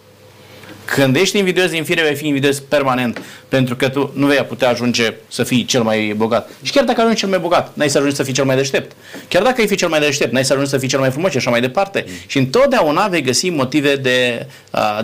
[0.93, 4.69] Când ești invidios din fire, vei fi invidios permanent, pentru că tu nu vei putea
[4.69, 6.49] ajunge să fii cel mai bogat.
[6.61, 8.95] Și chiar dacă ajungi cel mai bogat, n-ai să ajungi să fii cel mai deștept.
[9.27, 11.31] Chiar dacă ai fi cel mai deștept, n-ai să ajungi să fii cel mai frumos
[11.31, 12.05] și așa mai departe.
[12.07, 12.13] Mm.
[12.25, 14.47] Și întotdeauna vei găsi motive de,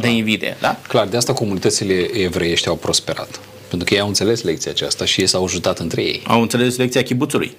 [0.01, 0.57] de invidie.
[0.59, 0.79] Da?
[0.87, 3.39] Clar, de asta comunitățile evreiești au prosperat.
[3.67, 6.21] Pentru că ei au înțeles lecția aceasta și ei s-au ajutat între ei.
[6.27, 7.55] Au înțeles lecția chibuțului.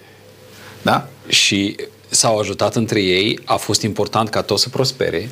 [0.82, 1.08] Da?
[1.28, 1.76] Și
[2.08, 5.28] s-au ajutat între ei, a fost important ca tot să prospere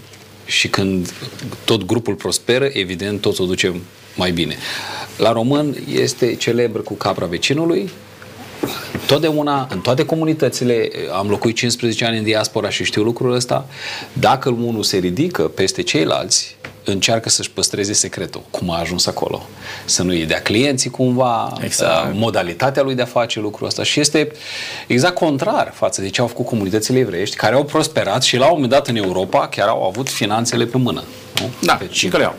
[0.46, 1.12] și când
[1.64, 3.80] tot grupul prosperă, evident, tot o duce
[4.16, 4.56] mai bine.
[5.16, 7.90] La român este celebr cu capra vecinului,
[9.06, 13.68] totdeauna, în toate comunitățile, am locuit 15 ani în diaspora și știu lucrul ăsta,
[14.12, 16.56] dacă unul se ridică peste ceilalți,
[16.88, 19.48] încearcă să-și păstreze secretul, cum a ajuns acolo.
[19.84, 22.14] Să nu îi dea clienții cumva, exact.
[22.14, 23.82] modalitatea lui de a face lucrul ăsta.
[23.82, 24.32] Și este
[24.86, 28.52] exact contrar față de ce au făcut comunitățile evreiești, care au prosperat și la un
[28.52, 31.04] moment dat în Europa chiar au avut finanțele pe mână.
[31.40, 31.50] Nu?
[31.62, 32.34] Da, pe și că le au.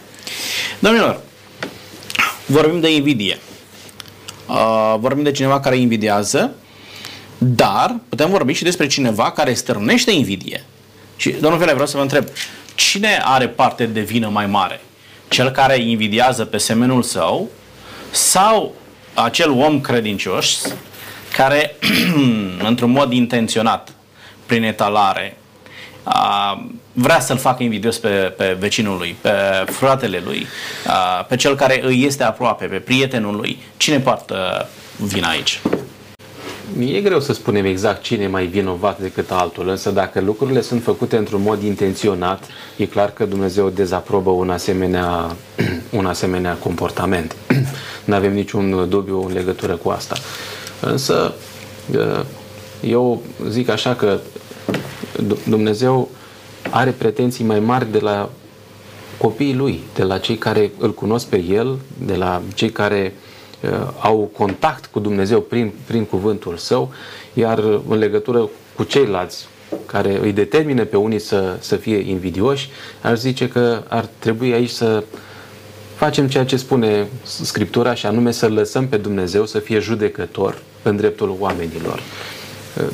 [0.80, 1.20] Domnilor,
[2.46, 3.40] vorbim de invidie.
[4.48, 6.56] Uh, vorbim de cineva care invidiază
[7.38, 10.64] Dar putem vorbi și despre cineva care stârnește invidie.
[11.16, 12.26] Și, domnul Vele, vreau să vă întreb,
[12.78, 14.82] cine are parte de vină mai mare?
[15.28, 17.50] Cel care invidiază pe semenul său
[18.12, 18.76] sau
[19.14, 20.76] acel om credincios
[21.34, 21.76] care,
[22.70, 23.90] într-un mod intenționat,
[24.46, 25.38] prin etalare,
[26.04, 29.32] a, vrea să-l facă invidios pe, pe vecinul lui, pe
[29.66, 30.48] fratele lui,
[30.86, 30.94] a,
[31.28, 33.60] pe cel care îi este aproape, pe prietenul lui.
[33.78, 35.60] Cine poartă vina aici?
[36.80, 40.84] E greu să spunem exact cine e mai vinovat decât altul, însă dacă lucrurile sunt
[40.84, 42.44] făcute într-un mod intenționat,
[42.78, 45.36] e clar că Dumnezeu dezaprobă un asemenea,
[46.00, 47.36] un asemenea comportament.
[48.06, 50.16] nu avem niciun dubiu în legătură cu asta.
[50.80, 51.34] Însă,
[52.82, 54.20] eu zic așa că
[55.48, 56.10] Dumnezeu
[56.70, 58.30] are pretenții mai mari de la
[59.18, 63.27] copiii lui, de la cei care îl cunosc pe el, de la cei care uh,
[64.00, 66.92] au contact cu Dumnezeu prin, prin cuvântul său,
[67.34, 69.48] iar în legătură cu ceilalți
[69.86, 72.70] care îi determină pe unii să, să fie invidioși,
[73.02, 75.04] aș zice că ar trebui aici să
[75.96, 80.96] facem ceea ce spune Scriptura și anume să lăsăm pe Dumnezeu să fie judecător în
[80.96, 82.02] dreptul oamenilor.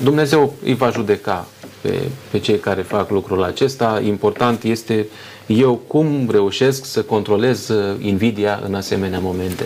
[0.04, 1.48] Dumnezeu îi va judeca
[1.82, 2.00] pe,
[2.32, 4.02] pe cei care fac lucrul acesta.
[4.06, 5.08] Important este
[5.46, 9.66] eu cum reușesc să controlez invidia în asemenea momente.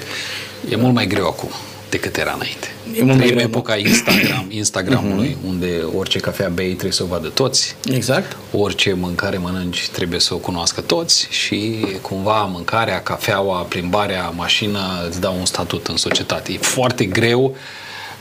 [0.69, 1.49] E mult mai greu acum
[1.89, 2.67] decât era înainte.
[2.99, 5.47] E mult Trăim epoca Instagram, Instagramului, uh-huh.
[5.47, 7.75] unde orice cafea bei trebuie să o vadă toți.
[7.91, 8.37] Exact.
[8.51, 15.19] Orice mâncare mănânci trebuie să o cunoască toți și cumva mâncarea, cafeaua, plimbarea, mașina îți
[15.19, 16.51] dau un statut în societate.
[16.51, 17.55] E foarte greu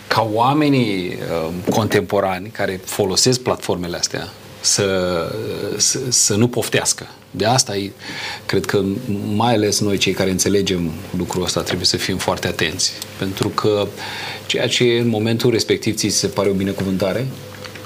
[0.06, 4.28] ca oamenii uh, contemporani care folosesc platformele astea
[4.66, 5.30] să,
[5.76, 7.06] să, să nu poftească.
[7.30, 7.90] De asta e,
[8.46, 8.82] cred că
[9.34, 12.92] mai ales noi cei care înțelegem lucrul ăsta trebuie să fim foarte atenți.
[13.18, 13.86] Pentru că
[14.46, 17.26] ceea ce în momentul respectiv ți se pare o binecuvântare,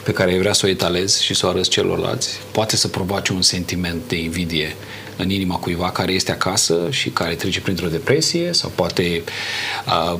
[0.04, 3.32] pe care ai vrea să o etalezi și să o arăți celorlalți, poate să provoace
[3.32, 4.76] un sentiment de invidie
[5.20, 9.22] în inima cuiva care este acasă și care trece printr-o depresie sau poate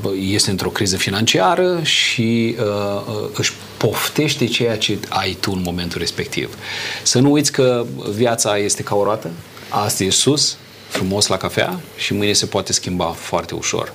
[0.02, 5.98] uh, este într-o criză financiară și uh, își poftește ceea ce ai tu în momentul
[5.98, 6.56] respectiv.
[7.02, 9.30] Să nu uiți că viața este ca o roată,
[9.68, 10.56] asta e sus,
[10.88, 13.92] frumos la cafea și mâine se poate schimba foarte ușor.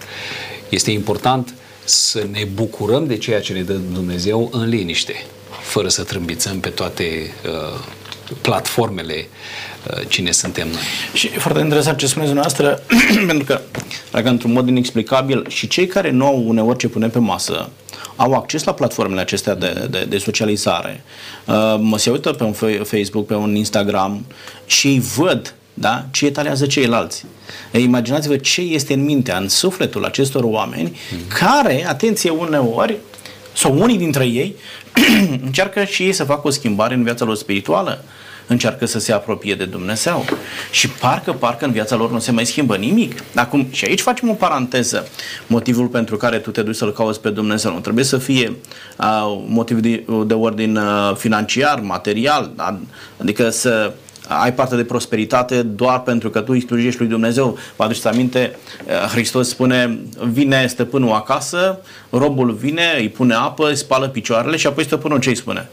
[0.69, 5.25] Este important să ne bucurăm de ceea ce ne dă Dumnezeu în liniște,
[5.61, 7.79] fără să trâmbițăm pe toate uh,
[8.41, 9.27] platformele
[9.87, 10.81] uh, cine suntem noi.
[11.13, 12.83] Și foarte interesant ce spuneți dumneavoastră,
[13.27, 13.61] pentru că,
[14.11, 17.69] dacă într-un mod inexplicabil, și cei care nu au uneori ce pune pe masă,
[18.15, 21.03] au acces la platformele acestea de, de, de socializare.
[21.45, 24.25] Uh, mă se uită pe un Facebook, pe un Instagram
[24.65, 26.05] și îi văd da?
[26.11, 27.25] ce etalează ceilalți.
[27.71, 31.19] Imaginați-vă ce este în mintea, în sufletul acestor oameni mm.
[31.27, 32.97] care, atenție, uneori,
[33.55, 34.55] sau unii dintre ei,
[35.45, 38.03] încearcă și ei să facă o schimbare în viața lor spirituală
[38.47, 40.25] încearcă să se apropie de Dumnezeu.
[40.71, 43.23] Și parcă, parcă în viața lor nu se mai schimbă nimic.
[43.35, 45.07] Acum, și aici facem o paranteză.
[45.47, 48.55] Motivul pentru care tu te duci să-L cauți pe Dumnezeu nu trebuie să fie
[48.97, 52.51] uh, motiv de, de ordin uh, financiar, material,
[53.17, 53.93] adică să
[54.27, 57.57] ai parte de prosperitate doar pentru că tu îi slujești lui Dumnezeu.
[57.75, 58.55] Vă aduceți aminte,
[59.11, 64.83] Hristos spune, vine stăpânul acasă, robul vine, îi pune apă, îi spală picioarele și apoi
[64.83, 65.69] stăpânul ce îi spune?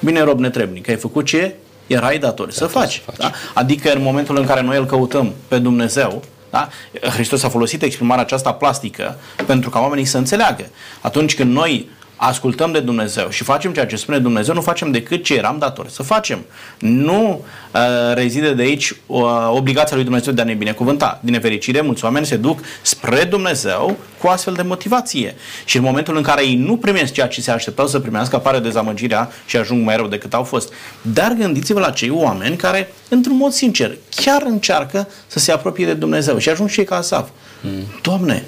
[0.00, 1.54] Bine, rob netrebnic, ai făcut ce
[1.86, 3.02] erai dator să faci.
[3.04, 3.18] faci.
[3.18, 3.30] Da?
[3.54, 6.68] Adică în momentul în care noi îl căutăm pe Dumnezeu, da?
[7.12, 10.64] Hristos a folosit exprimarea aceasta plastică pentru ca oamenii să înțeleagă.
[11.00, 11.88] Atunci când noi
[12.20, 15.90] ascultăm de Dumnezeu și facem ceea ce spune Dumnezeu, nu facem decât ce eram datori
[15.90, 16.38] să facem.
[16.78, 17.80] Nu uh,
[18.14, 21.20] rezide de aici uh, obligația lui Dumnezeu de a ne binecuvânta.
[21.22, 25.34] Din nefericire, mulți oameni se duc spre Dumnezeu cu astfel de motivație.
[25.64, 28.58] Și în momentul în care ei nu primesc ceea ce se așteptau să primească, apare
[28.58, 30.72] dezamăgirea și ajung mai rău decât au fost.
[31.02, 35.94] Dar gândiți-vă la cei oameni care, într-un mod sincer, chiar încearcă să se apropie de
[35.94, 37.28] Dumnezeu și ajung și ei ca Asaf.
[37.60, 37.84] Mm.
[38.02, 38.44] Doamne,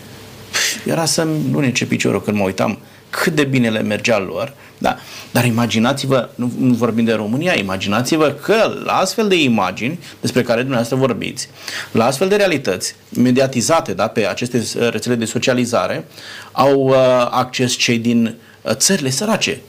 [0.85, 2.79] era să-mi lunece piciorul când mă uitam
[3.11, 4.96] cât de bine le mergea lor, da?
[5.31, 10.59] Dar imaginați-vă, nu, nu vorbim de România, imaginați-vă că la astfel de imagini despre care
[10.59, 11.49] dumneavoastră vorbiți,
[11.92, 16.05] la astfel de realități mediatizate da, pe aceste rețele de socializare,
[16.53, 16.96] au uh,
[17.31, 19.61] acces cei din uh, țările sărace,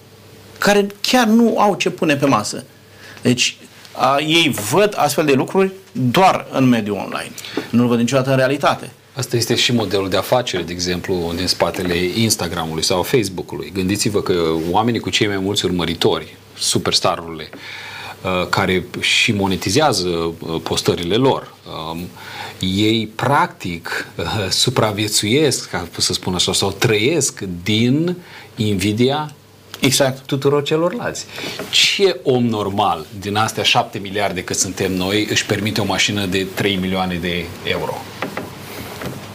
[0.57, 2.63] care chiar nu au ce pune pe masă.
[3.21, 3.57] Deci,
[3.95, 7.31] uh, ei văd astfel de lucruri doar în mediul online.
[7.69, 8.91] Nu-l văd niciodată în realitate.
[9.13, 13.71] Asta este și modelul de afacere, de exemplu, din spatele Instagramului sau Facebookului.
[13.73, 14.33] Gândiți-vă că
[14.69, 17.49] oamenii cu cei mai mulți urmăritori, superstarurile,
[18.21, 21.53] uh, care și monetizează uh, postările lor,
[21.91, 22.07] um,
[22.59, 28.17] ei practic uh, supraviețuiesc, ca să spun așa, sau trăiesc din
[28.55, 29.35] invidia
[29.79, 30.25] Exact.
[30.25, 31.25] tuturor celorlalți.
[31.69, 36.47] Ce om normal din astea 7 miliarde cât suntem noi își permite o mașină de
[36.53, 37.93] 3 milioane de euro?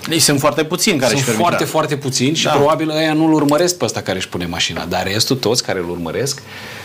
[0.08, 1.76] Deci sunt foarte puțini care Sunt își permit foarte, asta.
[1.78, 2.50] foarte puțini și Da.
[2.50, 5.90] probabil ăia nu-l urmăresc pe ăsta care își pune mașina, dar restul toți care îl
[5.90, 6.42] urmăresc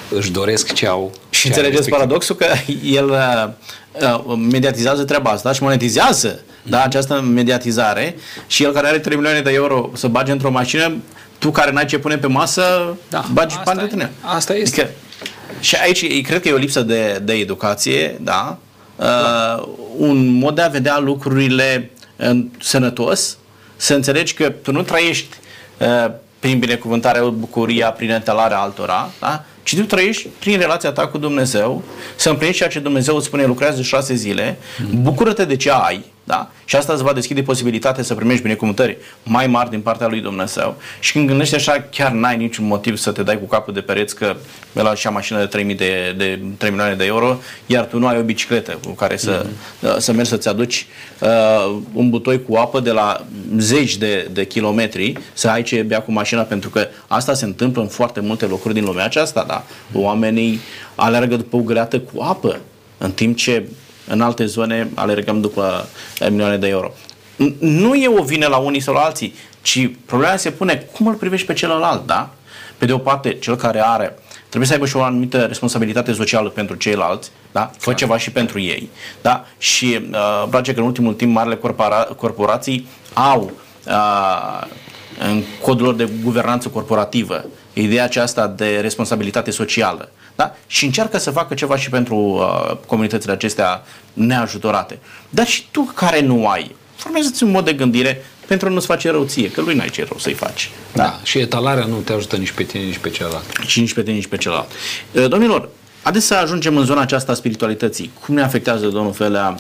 [0.10, 1.12] își doresc ce au.
[1.30, 1.94] Și ce înțelegeți are respectiv.
[1.94, 2.46] paradoxul că
[2.84, 3.50] el uh,
[4.28, 8.16] uh, mediatizează treaba asta și monetizează da, această mediatizare
[8.48, 10.94] și el care are 3 milioane de euro să bage într-o mașină,
[11.38, 13.84] tu care n-ai ce pune pe masă, Da, bagi asta bani e.
[13.84, 14.12] de tine.
[14.22, 14.82] Asta este.
[14.82, 14.96] Adică,
[15.60, 18.58] și aici cred că e o lipsă de, de educație, da?
[18.96, 19.64] Uh,
[19.98, 23.38] un mod de a vedea lucrurile uh, sănătos,
[23.76, 25.38] să înțelegi că tu nu trăiești
[25.78, 29.46] uh, prin binecuvântarea, bucuria, prin etalarea altora, da?
[29.64, 31.84] ci tu trăiești prin relația ta cu Dumnezeu,
[32.16, 34.58] să împlinești ceea ce Dumnezeu îți spune, lucrează șase zile,
[35.02, 36.50] bucură-te de ce ai, da?
[36.66, 40.76] Și asta îți va deschide posibilitatea să primești binecuvântări mai mari din partea lui Dumnezeu.
[41.00, 44.16] Și când gândești așa, chiar n-ai niciun motiv să te dai cu capul de pereți
[44.16, 44.36] că
[44.72, 48.08] mi-a luat și mașină de 3000 de, de 3 milioane de euro, iar tu nu
[48.08, 49.98] ai o bicicletă cu care să, mm-hmm.
[49.98, 50.88] să mergi să-ți aduci
[51.20, 53.26] uh, un butoi cu apă de la
[53.58, 57.82] zeci de, de kilometri să ai ce bea cu mașina, pentru că asta se întâmplă
[57.82, 59.64] în foarte multe locuri din lumea aceasta, da?
[59.94, 60.60] Oamenii
[60.96, 62.60] alergă după o greată cu apă,
[62.98, 63.64] în timp ce
[64.12, 65.88] în alte zone alergăm după
[66.20, 66.92] eh, milioane de euro.
[67.44, 71.08] N- Nu e o vină la unii sau la alții, ci problema se pune cum
[71.08, 72.30] îl privești pe celălalt, da?
[72.78, 74.16] Pe de o parte, cel care are
[74.48, 77.72] trebuie să aibă și o anumită responsabilitate socială pentru ceilalți, da?
[77.78, 78.90] Fă ceva și pentru ei,
[79.22, 79.46] da?
[79.58, 83.52] Și uh, îmi place că în ultimul timp marile corpora- corporații au
[83.88, 84.68] uh,
[85.20, 90.12] în codul lor de guvernanță corporativă ideea aceasta de responsabilitate socială.
[90.36, 90.56] Da?
[90.68, 95.00] Și încearcă să facă ceva și pentru uh, comunitățile acestea neajutorate.
[95.30, 99.10] Dar și tu care nu ai, formează-ți un mod de gândire pentru a nu-ți face
[99.10, 100.70] rău ție, că lui n-ai ce rău să-i faci.
[100.94, 101.04] Da.
[101.04, 101.20] da.
[101.24, 103.46] Și etalarea nu te ajută nici pe tine, nici pe celălalt.
[103.66, 104.70] Și nici pe tine, nici pe celălalt.
[105.12, 105.70] Uh, Domnilor,
[106.04, 108.12] adesea ajungem în zona aceasta a spiritualității.
[108.26, 109.58] Cum ne afectează, domnul Felea,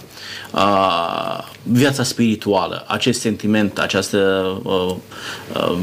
[0.54, 4.18] uh, viața spirituală, acest sentiment, această
[4.64, 4.96] uh,
[5.56, 5.78] uh,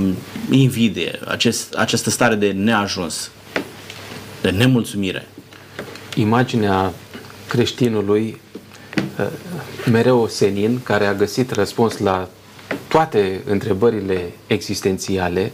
[0.51, 3.31] invidie, acest, această stare de neajuns,
[4.41, 5.27] de nemulțumire?
[6.19, 6.93] imaginea
[7.49, 8.41] creștinului
[9.19, 9.27] uh,
[9.91, 12.29] mereu senin, care a găsit răspuns la
[12.89, 15.53] toate întrebările existențiale,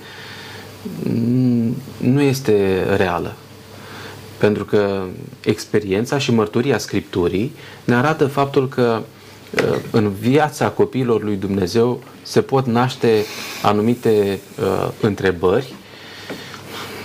[1.02, 3.34] n- nu este reală.
[4.44, 5.02] Pentru că
[5.44, 7.52] experiența și mărturia Scripturii
[7.84, 9.00] ne arată faptul că
[9.50, 13.24] uh, în viața copiilor lui Dumnezeu se pot naște
[13.62, 15.74] anumite uh, întrebări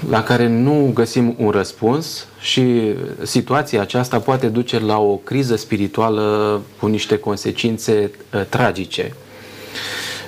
[0.09, 6.61] la care nu găsim un răspuns și situația aceasta poate duce la o criză spirituală
[6.79, 9.15] cu niște consecințe uh, tragice.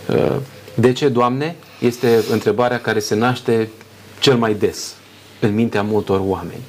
[0.07, 0.35] Uh,
[0.73, 1.55] de ce, Doamne?
[1.79, 3.69] Este întrebarea care se naște
[4.19, 4.93] cel mai des
[5.39, 6.61] în mintea multor oameni.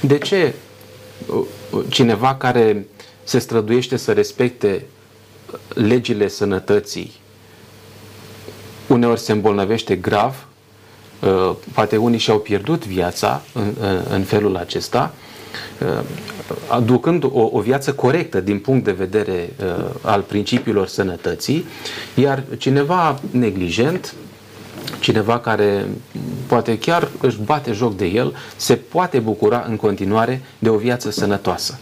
[0.00, 0.54] De ce
[1.26, 1.44] uh,
[1.88, 2.86] cineva care
[3.24, 4.86] se străduiește să respecte
[5.74, 7.20] legile sănătății
[8.90, 10.46] uneori se îmbolnăvește grav,
[11.20, 15.14] uh, poate unii și-au pierdut viața în, în, în felul acesta,
[15.80, 16.04] uh,
[16.68, 21.64] aducând o, o viață corectă din punct de vedere uh, al principiilor sănătății,
[22.14, 24.14] iar cineva neglijent,
[24.98, 25.86] cineva care
[26.46, 31.10] poate chiar își bate joc de el, se poate bucura în continuare de o viață
[31.10, 31.78] sănătoasă.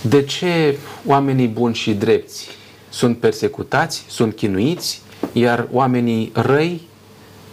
[0.00, 2.48] De ce oamenii buni și drepți
[2.90, 5.02] sunt persecutați, sunt chinuiți,
[5.32, 6.88] iar oamenii răi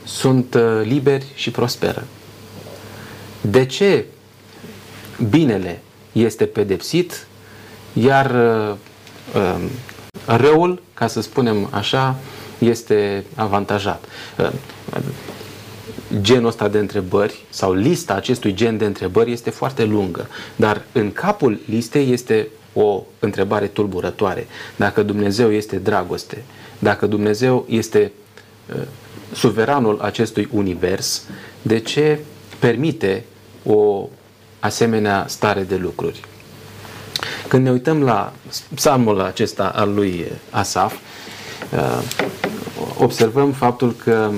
[0.06, 2.04] sunt uh, liberi și prosperă?
[3.42, 4.06] De ce
[5.30, 7.28] binele este pedepsit,
[7.94, 8.32] iar
[8.70, 8.76] uh,
[9.36, 9.64] uh,
[10.26, 12.16] răul, ca să spunem așa,
[12.60, 14.06] este avantajat?
[14.38, 14.50] Uh,
[16.22, 21.12] genul ăsta de întrebări sau lista acestui gen de întrebări este foarte lungă, dar în
[21.12, 24.48] capul listei este o întrebare tulburătoare.
[24.76, 26.44] Dacă Dumnezeu este dragoste,
[26.80, 28.12] dacă Dumnezeu este
[28.74, 28.82] uh,
[29.34, 31.24] suveranul acestui univers,
[31.62, 32.20] de ce
[32.60, 33.24] permite
[33.66, 34.10] o
[34.60, 36.22] asemenea stare de lucruri?
[37.48, 38.34] Când ne uităm la
[38.74, 41.00] psalmul acesta al lui Asaf, uh,
[42.98, 44.30] observăm faptul că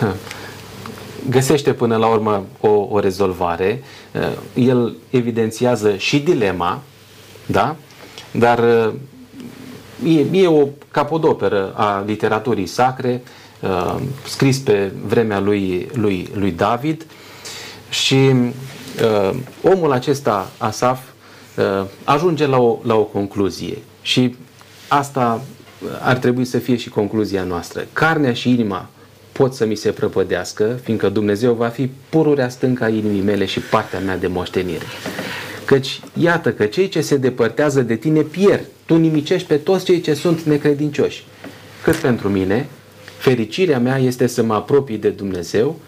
[1.30, 3.82] găsește până la urmă o, o rezolvare.
[4.14, 6.82] Uh, El evidențiază și dilema,
[7.46, 7.76] da?
[8.30, 8.92] dar uh,
[10.04, 13.22] e, e o capodoperă a literaturii sacre,
[13.60, 13.94] uh,
[14.26, 17.06] scris pe vremea lui, lui, lui David
[17.90, 21.00] și uh, omul acesta, Asaf,
[21.56, 24.36] uh, ajunge la o, la o concluzie și
[24.88, 25.40] asta
[26.00, 27.86] ar trebui să fie și concluzia noastră.
[27.92, 28.88] Carnea și inima
[29.32, 33.98] pot să mi se prăpădească, fiindcă Dumnezeu va fi pururea stânca inimii mele și partea
[33.98, 34.84] mea de moștenire.
[35.64, 38.64] Căci iată că cei ce se depărtează de tine pierd.
[38.86, 41.24] Tu nimicești pe toți cei ce sunt necredincioși.
[41.82, 42.68] Cât pentru mine,
[43.18, 45.80] fericirea mea este să mă apropii de Dumnezeu,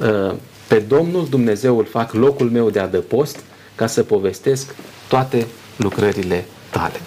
[0.00, 0.34] uh,
[0.68, 3.38] pe Domnul Dumnezeu îl fac locul meu de adăpost
[3.74, 4.74] ca să povestesc
[5.08, 7.00] toate lucrările tale.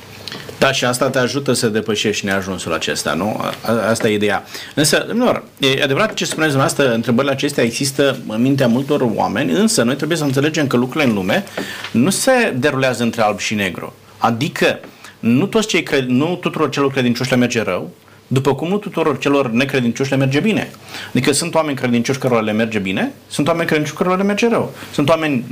[0.63, 3.41] Da, și asta te ajută să depășești neajunsul acesta, nu?
[3.89, 4.43] Asta e ideea.
[4.75, 9.83] Însă, domnilor, e adevărat ce spuneți dumneavoastră, întrebările acestea există în mintea multor oameni, însă
[9.83, 11.43] noi trebuie să înțelegem că lucrurile în lume
[11.91, 13.93] nu se derulează între alb și negru.
[14.17, 14.79] Adică,
[15.19, 17.91] nu, toți cei cred, nu tuturor celor credincioși le merge rău,
[18.33, 20.71] după cum nu tuturor celor necredincioși le merge bine.
[21.09, 24.73] Adică sunt oameni credincioși cărora le merge bine, sunt oameni credincioși cărora le merge rău.
[24.93, 25.43] Sunt oameni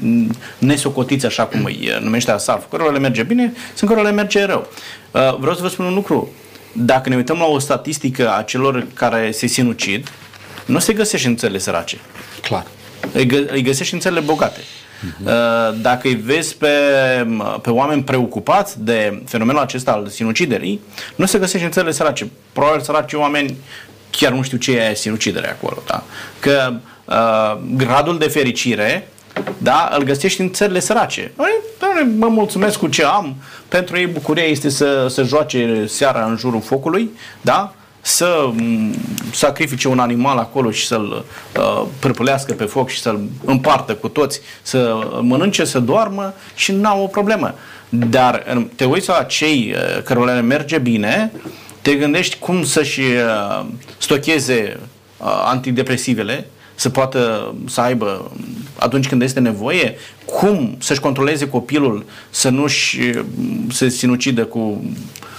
[0.57, 4.67] nesocotiți, așa cum îi numește Asaf, cărora le merge bine, sunt cărora le merge rău.
[5.11, 6.29] Uh, vreau să vă spun un lucru.
[6.73, 10.11] Dacă ne uităm la o statistică a celor care se sinucid,
[10.65, 11.97] nu se găsește în țările sărace.
[12.41, 12.65] Clar.
[13.13, 14.59] Îi, gă, îi găsești în țările bogate.
[15.01, 15.81] Uh-huh.
[15.81, 16.67] Dacă îi vezi pe,
[17.61, 20.81] pe oameni preocupați de fenomenul acesta al sinuciderii,
[21.15, 22.29] nu se găsește în țările sărace.
[22.53, 23.57] Probabil săraci oameni
[24.09, 25.83] chiar nu știu ce e sinucidere acolo.
[25.85, 26.03] Da?
[26.39, 26.73] Că
[27.05, 29.07] uh, gradul de fericire
[29.57, 31.31] da, îl găsești în țările sărace.
[31.79, 33.35] Doamne, mă mulțumesc cu ce am,
[33.67, 37.09] pentru ei bucuria este să, să joace seara în jurul focului,
[37.41, 37.73] da?
[38.01, 38.49] Să
[39.33, 41.25] sacrifice un animal acolo și să-l
[41.57, 47.03] uh, prăpălească pe foc și să-l împartă cu toți, să mănânce, să doarmă și n-au
[47.03, 47.55] o problemă.
[47.89, 48.43] Dar
[48.75, 51.31] te uiți la cei uh, care le merge bine,
[51.81, 53.65] te gândești cum să-și uh,
[53.97, 54.79] stocheze
[55.17, 58.31] uh, antidepresivele, să poată să aibă
[58.75, 59.95] atunci când este nevoie,
[60.25, 62.99] cum să-și controleze copilul să nu-și
[63.71, 64.83] se sinucidă cu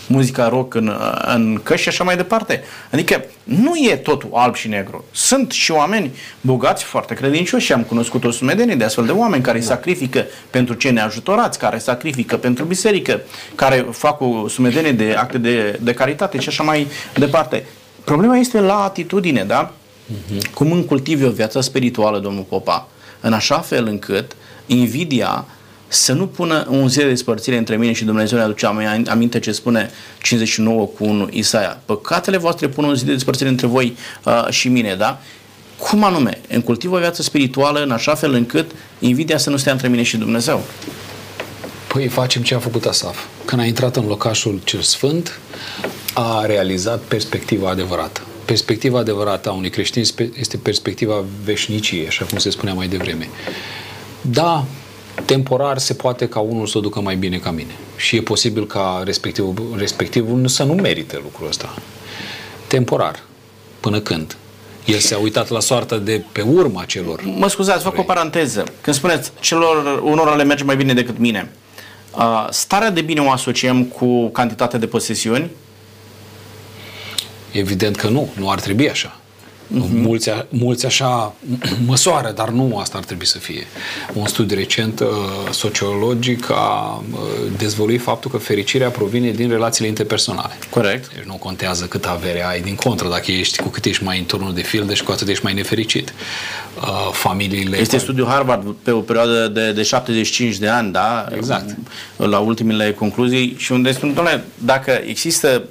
[0.06, 0.92] muzica rock în,
[1.24, 2.62] în căști și așa mai departe.
[2.90, 5.04] Adică nu e totul alb și negru.
[5.12, 9.42] Sunt și oameni bogați, foarte credincioși și am cunoscut o sumedenie de astfel de oameni
[9.42, 9.64] care da.
[9.64, 13.20] sacrifică pentru cei neajutorați, care sacrifică pentru biserică,
[13.54, 17.64] care fac o sumedenie de acte de, de caritate și așa mai departe.
[18.04, 19.72] Problema este la atitudine, da?
[19.72, 20.50] Uh-huh.
[20.54, 22.88] Cum îmi cultivi o viață spirituală, domnul Popa,
[23.20, 24.36] în așa fel încât
[24.66, 25.44] invidia
[25.92, 28.38] să nu pună un zi de despărțire între mine și Dumnezeu.
[28.38, 28.66] Ne aduce
[29.06, 29.90] aminte ce spune
[30.22, 31.80] 59 cu 1 Isaia.
[31.84, 35.20] Păcatele voastre pun un zi de despărțire între voi uh, și mine, da?
[35.78, 36.40] Cum anume?
[36.48, 40.02] În cultiv o viață spirituală în așa fel încât invidia să nu stea între mine
[40.02, 40.62] și Dumnezeu.
[41.86, 43.18] Păi facem ce a făcut Asaf.
[43.44, 45.38] Când a intrat în locașul cel sfânt,
[46.14, 48.20] a realizat perspectiva adevărată.
[48.44, 50.02] Perspectiva adevărată a unui creștin
[50.38, 53.28] este perspectiva veșniciei, așa cum se spunea mai devreme.
[54.20, 54.64] Da,
[55.24, 57.76] temporar se poate ca unul să o ducă mai bine ca mine.
[57.96, 61.74] Și e posibil ca respectivul, respectivul să nu merite lucrul ăsta.
[62.66, 63.22] Temporar.
[63.80, 64.36] Până când?
[64.84, 67.22] El s-a uitat la soarta de pe urma celor.
[67.22, 68.64] Mă scuzați, fac o paranteză.
[68.80, 71.50] Când spuneți celor unora le merge mai bine decât mine,
[72.16, 75.50] uh, starea de bine o asociem cu cantitatea de posesiuni?
[77.50, 78.28] Evident că nu.
[78.38, 79.20] Nu ar trebui așa.
[79.72, 79.90] Uh-huh.
[79.92, 81.34] Mulți, mulți așa
[81.86, 83.66] măsoară, dar nu asta ar trebui să fie.
[84.12, 85.06] Un studiu recent uh,
[85.50, 87.18] sociologic a uh,
[87.58, 90.58] dezvăluit faptul că fericirea provine din relațiile interpersonale.
[90.70, 91.14] Corect.
[91.14, 94.24] Deci nu contează cât avere ai din contră, dacă ești cu cât ești mai în
[94.24, 96.14] turnul de filde și cu atât ești mai nefericit.
[96.76, 97.78] Uh, familiile...
[97.78, 101.26] Este studiul Harvard pe o perioadă de, de 75 de ani, da?
[101.34, 101.76] Exact.
[102.16, 105.62] La ultimele concluzii și unde spun, doamne, dacă există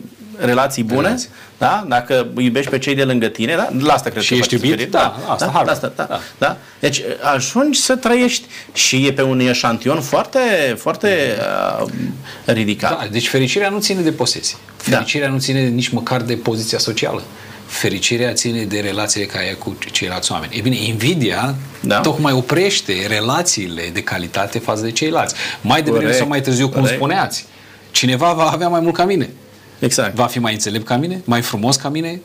[0.45, 1.29] relații bune, relații.
[1.57, 1.85] Da?
[1.87, 3.69] Dacă iubești pe cei de lângă tine, da?
[3.79, 6.19] la asta cred și că ești iubit, da, da, asta, da, asta, da, da.
[6.37, 6.57] da.
[6.79, 7.01] Deci
[7.33, 10.39] ajungi să trăiești și e pe un eșantion foarte,
[10.77, 11.37] foarte
[11.81, 11.89] uh,
[12.45, 12.99] ridicat.
[12.99, 14.57] Da, deci fericirea nu ține de posesie.
[14.89, 14.95] Da.
[14.95, 15.33] Fericirea da.
[15.33, 17.23] nu ține nici măcar de poziția socială.
[17.65, 20.57] Fericirea ține de relațiile care ai cu ceilalți oameni.
[20.57, 21.99] E bine, invidia da.
[21.99, 25.35] tocmai oprește relațiile de calitate față de ceilalți.
[25.61, 26.97] Mai devreme sau mai târziu, cum Corect.
[26.97, 27.45] spuneați,
[27.91, 29.29] cineva va avea mai mult ca mine.
[29.81, 30.15] Exact.
[30.15, 32.21] Va fi mai înțelept ca mine, mai frumos ca mine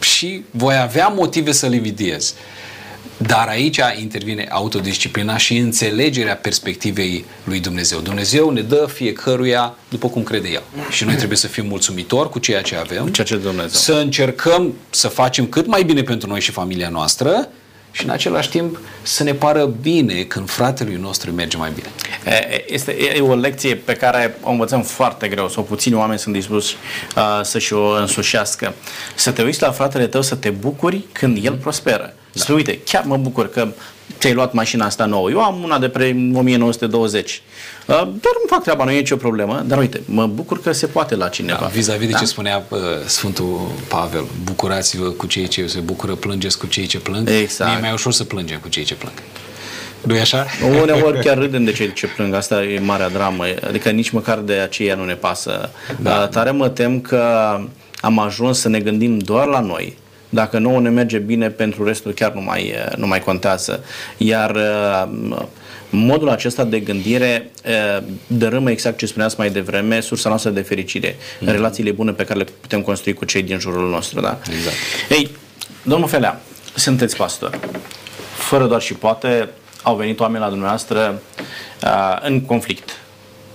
[0.00, 2.34] și voi avea motive să-l invidiez.
[3.16, 8.00] Dar aici intervine autodisciplina și înțelegerea perspectivei lui Dumnezeu.
[8.00, 10.62] Dumnezeu ne dă fiecăruia după cum crede El.
[10.90, 13.06] Și noi trebuie să fim mulțumitori cu ceea ce avem.
[13.06, 13.68] Ceea ce Dumnezeu.
[13.68, 17.48] Să încercăm să facem cât mai bine pentru noi și familia noastră
[17.94, 21.88] și în același timp să ne pară bine când fratelui nostru merge mai bine.
[22.66, 26.76] Este e o lecție pe care o învățăm foarte greu, sau puțini oameni sunt dispuși
[27.16, 28.74] uh, să-și o însușească.
[29.14, 32.14] Să te uiți la fratele tău să te bucuri când el prosperă.
[32.32, 32.44] Da.
[32.44, 33.68] Să uite, chiar mă bucur că
[34.18, 35.30] ți-ai luat mașina asta nouă.
[35.30, 37.42] Eu am una de pre 1920.
[37.86, 39.62] Uh, Dar nu fac treaba, nu e nicio problemă.
[39.66, 41.58] Dar uite, mă bucur că se poate la cineva.
[41.60, 46.58] Da, vis-a-vis de ce spunea uh, Sfântul Pavel, bucurați-vă cu cei ce se bucură, plângeți
[46.58, 47.28] cu cei ce plâng.
[47.28, 47.70] Exact.
[47.70, 49.14] Mi-e mai ușor să plângem cu cei ce plâng.
[50.00, 50.46] nu e așa?
[50.82, 54.52] Uneori chiar râdem de cei ce plâng, asta e marea dramă, adică nici măcar de
[54.52, 55.70] aceea nu ne pasă.
[56.00, 56.26] Da.
[56.26, 57.22] Tare mă tem că
[58.00, 59.96] am ajuns să ne gândim doar la noi.
[60.28, 63.84] Dacă nouă ne merge bine, pentru restul chiar nu mai, nu mai contează.
[64.16, 65.42] Iar uh,
[65.94, 71.16] modul acesta de gândire uh, dărâmă exact ce spuneați mai devreme, sursa noastră de fericire,
[71.40, 71.48] mm.
[71.48, 74.20] relațiile bune pe care le putem construi cu cei din jurul nostru.
[74.20, 74.38] Da?
[74.50, 74.76] Exact.
[75.08, 75.30] Ei,
[75.82, 76.40] domnul Felea,
[76.74, 77.58] sunteți pastor.
[78.34, 79.48] Fără doar și poate,
[79.82, 81.22] au venit oameni la dumneavoastră
[81.84, 82.98] uh, în conflict,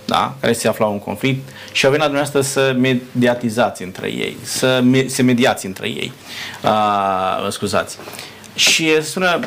[0.04, 0.34] da?
[0.40, 4.80] care se aflau în conflict și au venit la dumneavoastră să mediatizați între ei, să
[4.84, 6.12] me- se mediați între ei.
[6.64, 7.96] Uh, scuzați.
[8.54, 9.40] Și sună,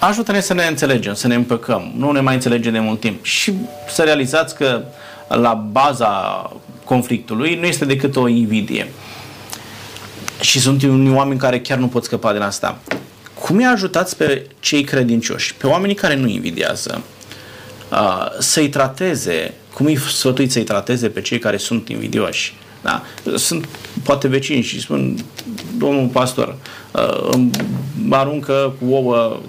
[0.00, 3.52] ajută-ne să ne înțelegem, să ne împăcăm, nu ne mai înțelegem de mult timp și
[3.88, 4.82] să realizați că
[5.28, 6.52] la baza
[6.84, 8.92] conflictului nu este decât o invidie.
[10.40, 12.78] Și sunt unii oameni care chiar nu pot scăpa din asta.
[13.34, 17.02] Cum îi ajutați pe cei credincioși, pe oamenii care nu invidiază,
[17.90, 22.54] uh, să-i trateze, cum îi sfătuiți să-i trateze pe cei care sunt invidioși?
[22.82, 23.02] Da?
[23.36, 23.68] Sunt
[24.02, 25.24] poate vecini și spun,
[25.78, 26.56] domnul pastor,
[26.92, 27.50] uh, îmi
[28.10, 29.40] aruncă cu ouă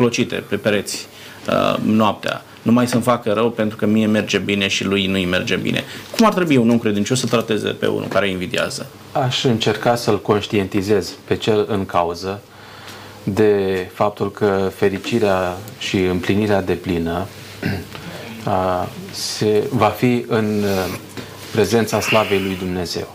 [0.00, 1.06] clocite pe pereți
[1.48, 2.42] uh, noaptea.
[2.62, 5.84] Nu mai să-mi facă rău pentru că mie merge bine și lui nu-i merge bine.
[6.16, 8.86] Cum ar trebui un om credincios să trateze pe unul care invidiază?
[9.12, 12.40] Aș încerca să-l conștientizez pe cel în cauză
[13.22, 17.26] de faptul că fericirea și împlinirea de plină
[18.44, 20.98] a, se, va fi în uh,
[21.52, 23.14] prezența slavei lui Dumnezeu.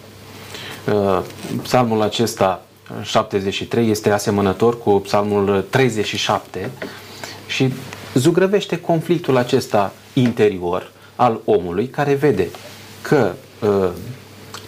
[0.93, 1.21] Uh,
[1.61, 2.65] Psalmul acesta
[3.03, 6.71] 73 este asemănător cu psalmul 37
[7.47, 7.73] și
[8.13, 12.47] zugrăvește conflictul acesta interior al omului care vede
[13.01, 13.89] că uh,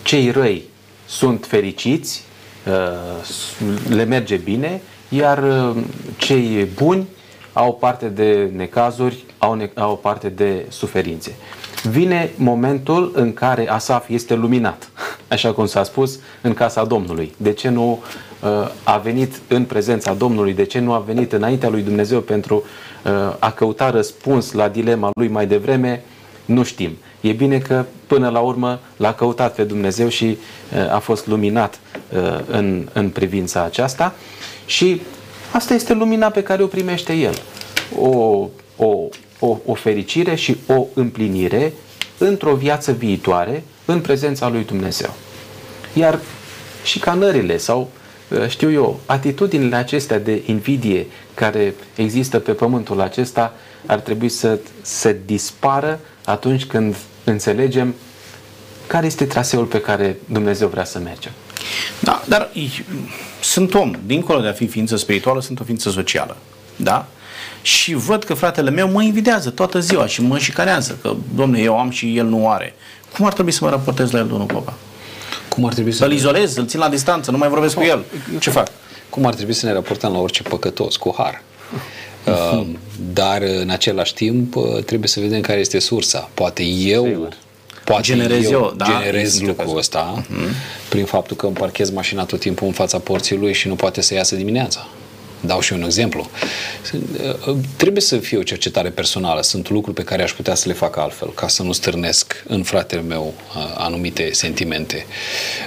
[0.04, 0.64] cei răi
[1.06, 2.24] sunt fericiți,
[2.68, 3.28] uh,
[3.90, 5.76] le merge bine, iar uh,
[6.18, 7.08] cei buni
[7.54, 11.36] au parte de necazuri, au, ne- au parte de suferințe.
[11.84, 14.90] Vine momentul în care Asaf este luminat,
[15.28, 17.34] așa cum s-a spus, în casa Domnului.
[17.38, 18.04] De ce nu
[18.42, 18.50] uh,
[18.84, 20.54] a venit în prezența Domnului?
[20.54, 22.56] De ce nu a venit înaintea lui Dumnezeu pentru
[23.04, 26.04] uh, a căuta răspuns la dilema lui mai devreme?
[26.46, 26.98] Nu știm.
[27.22, 30.38] E bine că până la urmă l-a căutat pe Dumnezeu și
[30.74, 31.80] uh, a fost luminat
[32.14, 34.14] uh, în, în privința aceasta
[34.66, 35.02] și
[35.52, 37.42] asta este lumina pe care o primește el.
[38.00, 39.08] O, o,
[39.40, 41.74] o, o fericire și o împlinire
[42.18, 45.14] într-o viață viitoare în prezența lui Dumnezeu.
[45.94, 46.20] Iar
[46.84, 47.90] șicanările sau,
[48.30, 53.54] uh, știu eu, atitudinile acestea de invidie care există pe pământul acesta
[53.86, 57.96] ar trebui să se dispară atunci când înțelegem
[58.88, 61.32] care este traseul pe care Dumnezeu vrea să mergem.
[62.00, 62.86] Da, dar i-
[63.42, 63.94] sunt om.
[64.06, 66.38] Dincolo de a fi ființă spirituală, sunt o ființă socială.
[66.76, 67.08] Da?
[67.68, 71.80] Și văd că fratele meu mă invidează toată ziua și mă șicanează că, domne, eu
[71.80, 72.74] am și el nu are.
[73.16, 74.74] Cum ar trebui să mă raportez la el, domnul Popa?
[75.50, 78.04] Cum ar trebui să Să-l izolez, să-l țin la distanță, nu mai vorbesc cu el.
[78.40, 78.68] Ce fac?
[79.10, 81.42] cum ar trebui să ne raportăm la orice păcătos, cu har.
[82.28, 82.66] Uh,
[83.14, 86.30] dar în același timp uh, trebuie să vedem care este sursa.
[86.34, 87.38] Poate eu Sigur.
[87.84, 89.80] poate Generez eu, eu, da, generez există lucrul cazul.
[89.80, 90.26] ăsta
[90.90, 94.02] prin faptul că îmi parchez mașina tot timpul în fața porții lui și nu poate
[94.02, 94.88] să iasă dimineața.
[95.40, 96.30] Dau și eu un exemplu.
[97.48, 99.42] Uh, Trebuie să fie o cercetare personală.
[99.42, 102.64] Sunt lucruri pe care aș putea să le fac altfel, ca să nu stârnesc în
[102.64, 105.06] fratele meu uh, anumite sentimente.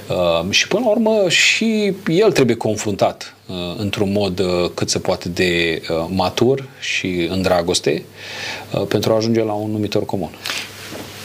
[0.08, 4.98] Uh, Și până la urmă și el trebuie confruntat uh, într-un mod uh, cât se
[4.98, 8.04] poate de uh, matur și în dragoste
[8.70, 10.30] uh, pentru a ajunge la un numitor comun.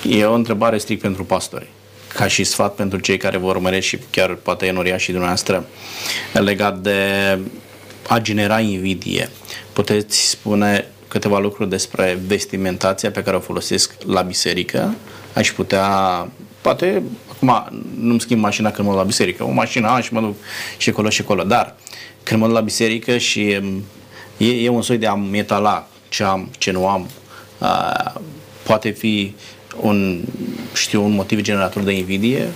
[0.10, 1.68] E o întrebare strict pentru pastori.
[2.08, 5.66] Ca și sfat pentru cei care vor urmărește și chiar poate enoria și dumneavoastră
[6.34, 7.00] legat de
[8.08, 9.30] a genera invidie.
[9.74, 14.96] Puteți spune câteva lucruri despre vestimentația pe care o folosesc la biserică?
[15.34, 15.88] Aș putea,
[16.62, 20.20] poate, acum nu-mi schimb mașina când mă duc la biserică, o mașină am și mă
[20.20, 20.36] duc
[20.78, 21.76] și acolo și acolo, dar
[22.24, 23.84] când mă duc la biserică și um,
[24.38, 27.08] e, e un soi de a metala ce am, ce nu am,
[27.60, 28.22] a,
[28.64, 29.36] poate fi
[29.82, 30.22] un,
[30.74, 32.48] știu, un motiv generator de invidie?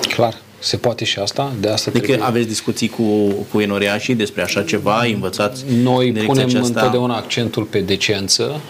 [0.00, 0.34] Clar,
[0.64, 2.26] se poate și asta, de asta Adică trebuie...
[2.26, 6.78] aveți discuții cu, cu enoriașii despre așa ceva, îi învățați Noi în direcția punem aceasta?
[6.78, 8.60] întotdeauna accentul pe decență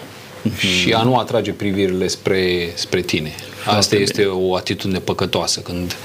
[0.57, 3.31] și a nu atrage privirile spre, spre tine.
[3.65, 4.01] Asta bine.
[4.01, 5.59] este o atitudine păcătoasă.
[5.59, 5.95] Când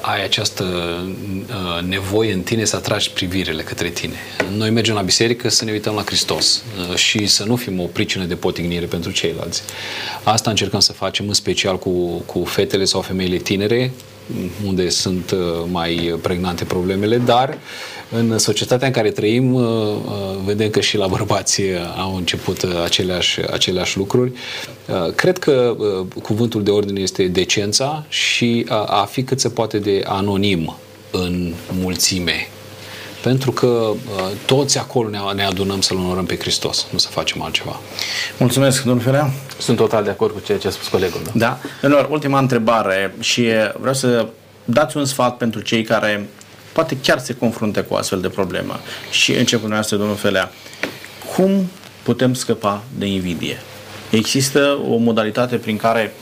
[0.00, 0.64] ai această
[1.48, 4.14] uh, nevoie în tine să atragi privirile către tine.
[4.56, 7.84] Noi mergem la biserică să ne uităm la Hristos uh, și să nu fim o
[7.84, 9.62] pricină de potignire pentru ceilalți.
[10.22, 11.90] Asta încercăm să facem în special cu,
[12.26, 13.92] cu fetele sau femeile tinere,
[14.66, 15.38] unde sunt uh,
[15.70, 17.58] mai pregnante problemele, dar
[18.10, 21.62] în societatea în care trăim uh, uh, vedem că și la bărbați
[21.98, 24.32] au început aceleași, aceleași lucruri.
[25.14, 25.76] Cred că
[26.22, 30.76] cuvântul de ordine este decența și a fi cât se poate de anonim
[31.10, 32.48] în mulțime.
[33.26, 33.92] Pentru că
[34.44, 37.80] toți acolo ne, ne adunăm să-L onorăm pe Hristos, nu să facem altceva.
[38.38, 39.30] Mulțumesc, domnul Ferea.
[39.58, 41.32] Sunt total de acord cu ceea ce a spus colegul meu.
[41.34, 41.58] Da.
[41.80, 43.46] Domnilor, ultima întrebare și
[43.78, 44.28] vreau să
[44.64, 46.28] dați un sfat pentru cei care
[46.72, 48.80] poate chiar se confrunte cu astfel de problemă.
[49.10, 50.52] Și încep cu noastră, domnul Felea.
[51.36, 51.70] Cum
[52.02, 53.60] putem scăpa de invidie?
[54.10, 56.14] Există o modalitate prin care,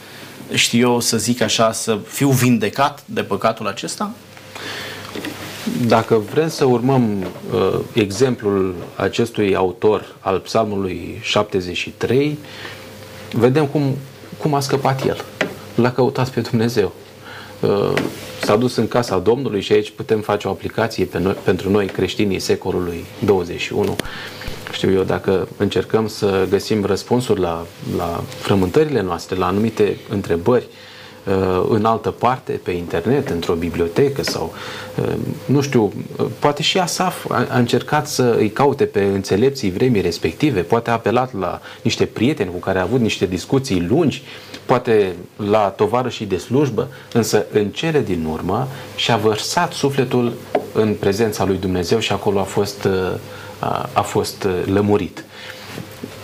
[0.54, 4.10] știu eu, să zic așa, să fiu vindecat de păcatul acesta?
[5.86, 12.38] Dacă vrem să urmăm uh, exemplul acestui autor al psalmului 73,
[13.32, 13.96] vedem cum,
[14.38, 15.24] cum a scăpat el.
[15.74, 16.92] L-a căutat pe Dumnezeu.
[17.60, 17.92] Uh,
[18.42, 21.86] s-a dus în casa Domnului și aici putem face o aplicație pe noi, pentru noi
[21.86, 23.96] creștinii secolului 21.
[24.72, 30.93] Știu eu, dacă încercăm să găsim răspunsuri la, la frământările noastre, la anumite întrebări, uh,
[31.68, 34.54] în altă parte, pe internet, într-o bibliotecă sau,
[34.96, 35.12] uh,
[35.44, 35.92] nu știu,
[36.38, 40.92] poate și Asaf a, a încercat să îi caute pe înțelepții vremii respective, poate a
[40.92, 44.22] apelat la niște prieteni cu care a avut niște discuții lungi,
[44.66, 50.32] poate la tovarășii de slujbă, însă în cele din urmă și-a vărsat sufletul
[50.72, 52.88] în prezența lui Dumnezeu și acolo a fost,
[53.58, 55.24] a, a fost lămurit.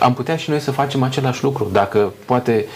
[0.01, 1.68] Am putea și noi să facem același lucru.
[1.72, 2.66] Dacă poate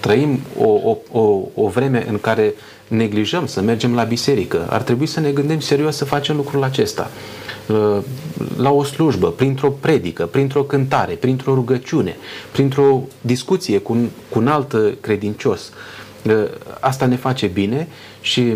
[0.00, 2.54] trăim o, o, o, o vreme în care
[2.88, 7.10] neglijăm să mergem la biserică, ar trebui să ne gândim serios să facem lucrul acesta
[8.56, 12.16] la o slujbă, printr-o predică, printr-o cântare, printr-o rugăciune,
[12.52, 15.72] printr-o discuție cu un, cu un alt credincios.
[16.80, 17.88] Asta ne face bine
[18.20, 18.54] și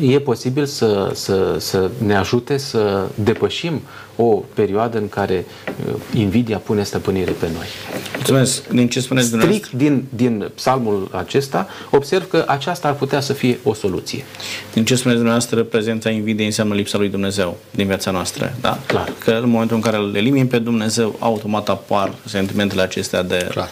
[0.00, 3.80] e posibil să, să, să ne ajute să depășim
[4.16, 5.44] o perioadă în care
[5.86, 7.66] uh, invidia pune stăpânire pe noi.
[8.14, 8.68] Mulțumesc.
[8.68, 13.58] Din ce spuneți Strict din, din psalmul acesta, observ că aceasta ar putea să fie
[13.62, 14.24] o soluție.
[14.72, 18.54] Din ce spuneți dumneavoastră, prezența invidiei înseamnă lipsa lui Dumnezeu din viața noastră.
[18.60, 18.78] Da?
[18.86, 19.12] Clar.
[19.18, 23.68] Că în momentul în care îl elimini pe Dumnezeu, automat apar sentimentele acestea de, Clar.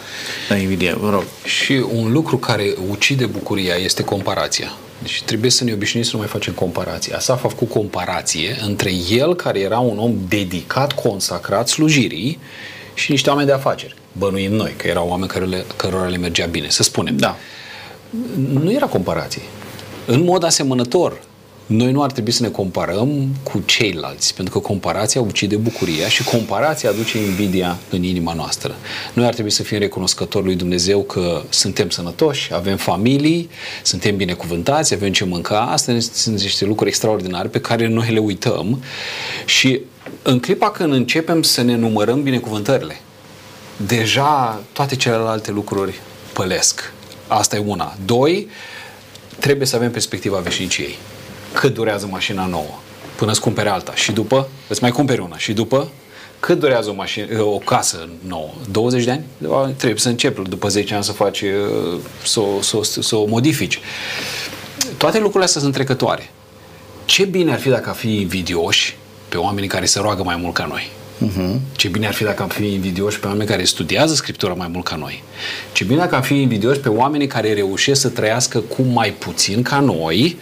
[0.49, 0.93] de invidie.
[0.93, 1.23] Vă rog.
[1.43, 4.71] Și un lucru care ucide bucuria este comparația.
[5.01, 7.13] Deci trebuie să ne obișnuim să nu mai facem comparații.
[7.13, 12.39] Asta a făcut comparație între el, care era un om dedicat, consacrat slujirii,
[12.93, 13.95] și niște oameni de afaceri.
[14.11, 17.17] Bănuim noi că erau oameni care le, cărora le mergea bine, să spunem.
[17.17, 17.37] Da.
[18.49, 19.41] Nu era comparație.
[20.05, 21.21] În mod asemănător,
[21.65, 26.23] noi nu ar trebui să ne comparăm cu ceilalți, pentru că comparația ucide bucuria și
[26.23, 28.75] comparația aduce invidia în inima noastră.
[29.13, 33.49] Noi ar trebui să fim recunoscători lui Dumnezeu că suntem sănătoși, avem familii,
[33.83, 35.59] suntem binecuvântați, avem ce mânca.
[35.59, 38.83] Astea sunt niște lucruri extraordinare pe care noi le uităm
[39.45, 39.81] și
[40.21, 42.99] în clipa când începem să ne numărăm binecuvântările,
[43.85, 45.99] deja toate celelalte lucruri
[46.33, 46.93] pălesc.
[47.27, 47.97] Asta e una.
[48.05, 48.47] Doi,
[49.39, 50.95] trebuie să avem perspectiva veșniciei
[51.55, 52.79] cât durează mașina nouă
[53.15, 55.89] până îți cumpere alta și după îți mai cumperi una și după
[56.39, 58.49] cât durează o, mașină, o casă nouă?
[58.71, 59.23] 20 de ani?
[59.77, 61.43] Trebuie să începi după 10 ani să faci,
[62.23, 63.79] să, să, să, să o modifici.
[64.97, 66.31] Toate lucrurile astea sunt trecătoare.
[67.05, 68.97] Ce bine ar fi dacă ar fi invidioși
[69.29, 70.91] pe oamenii care se roagă mai mult ca noi.
[71.25, 71.59] Uh-huh.
[71.75, 74.85] Ce bine ar fi dacă am fi invidioși pe oameni care studiază Scriptura mai mult
[74.85, 75.23] ca noi.
[75.71, 79.61] Ce bine dacă am fi invidioși pe oamenii care reușesc să trăiască cu mai puțin
[79.61, 80.37] ca noi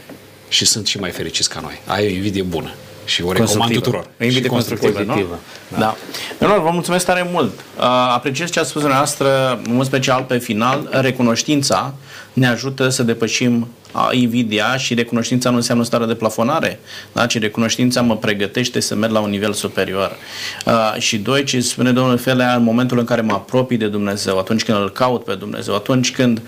[0.53, 1.81] și sunt și mai fericiți ca noi.
[1.85, 2.73] Ai o invidie bună
[3.05, 4.07] și o recomand tuturor.
[4.19, 5.39] O invidie constructivă, constructivă
[5.69, 5.77] nu?
[5.77, 5.95] Da.
[6.39, 6.57] da.
[6.57, 7.51] vă mulțumesc tare mult.
[7.77, 7.83] Uh,
[8.13, 11.93] apreciez ce a spus dumneavoastră, în special pe final, recunoștința
[12.33, 13.67] ne ajută să depășim
[14.11, 16.79] invidia și recunoștința nu înseamnă stare de plafonare,
[17.11, 17.25] da?
[17.25, 20.17] ci recunoștința mă pregătește să merg la un nivel superior.
[20.65, 24.37] Uh, și doi, ce spune Domnul Felea, în momentul în care mă apropii de Dumnezeu,
[24.37, 26.41] atunci când îl caut pe Dumnezeu, atunci când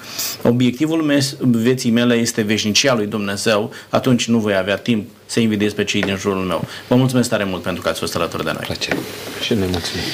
[0.43, 5.73] obiectivul mes- vieții mele este veșnicia lui Dumnezeu, atunci nu voi avea timp să invidiez
[5.73, 6.67] pe cei din jurul meu.
[6.87, 8.63] Vă mulțumesc tare mult pentru că ați fost alături de noi.
[8.65, 8.97] Plăcere.
[9.43, 10.05] Și ne mulțumim.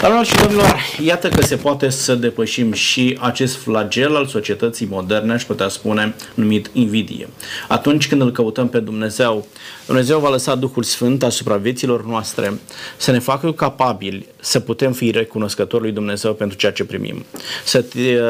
[0.00, 5.32] Doamnelor și domnilor, iată că se poate să depășim și acest flagel al societății moderne,
[5.32, 7.28] aș putea spune, numit invidie.
[7.68, 9.46] Atunci când îl căutăm pe Dumnezeu,
[9.86, 12.58] Dumnezeu va lăsa Duhul Sfânt asupra vieților noastre
[12.96, 17.24] să ne facă capabili să putem fi recunoscători lui Dumnezeu pentru ceea ce primim.
[17.64, 17.84] Să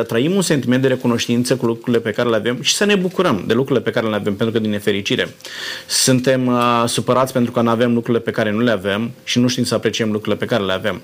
[0.07, 3.44] trăim un sentiment de recunoștință cu lucrurile pe care le avem și să ne bucurăm
[3.46, 5.34] de lucrurile pe care le avem, pentru că din nefericire
[5.86, 9.49] suntem uh, supărați pentru că nu avem lucrurile pe care nu le avem și nu
[9.49, 11.03] știm să apreciem lucrurile pe care le avem.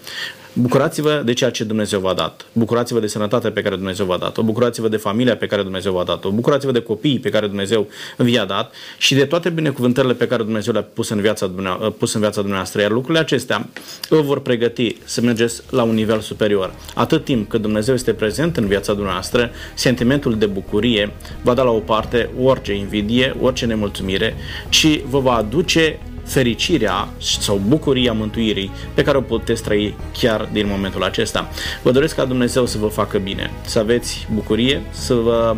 [0.57, 2.47] Bucurați-vă de ceea ce Dumnezeu v-a dat.
[2.53, 4.43] Bucurați-vă de sănătatea pe care Dumnezeu v-a dat-o.
[4.43, 6.31] Bucurați-vă de familia pe care Dumnezeu v-a dat-o.
[6.31, 10.73] Bucurați-vă de copiii pe care Dumnezeu vi-a dat și de toate binecuvântările pe care Dumnezeu
[10.73, 11.51] le-a pus în viața,
[11.99, 12.81] pus în viața dumneavoastră.
[12.81, 13.69] Iar lucrurile acestea
[14.09, 16.75] îl vor pregăti să mergeți la un nivel superior.
[16.95, 21.71] Atât timp cât Dumnezeu este prezent în viața dumneavoastră, sentimentul de bucurie va da la
[21.71, 24.35] o parte orice invidie, orice nemulțumire,
[24.69, 30.67] ci vă va aduce fericirea sau bucuria mântuirii pe care o puteți trăi chiar din
[30.69, 31.49] momentul acesta.
[31.83, 35.57] Vă doresc ca Dumnezeu să vă facă bine, să aveți bucurie, să vă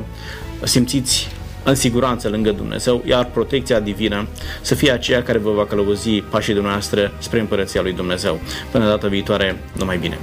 [0.63, 1.29] simțiți
[1.63, 4.27] în siguranță lângă Dumnezeu, iar protecția divină
[4.61, 8.41] să fie aceea care vă va călăuzi pașii dumneavoastră spre împărăția lui Dumnezeu.
[8.71, 10.19] Până data viitoare, numai bine!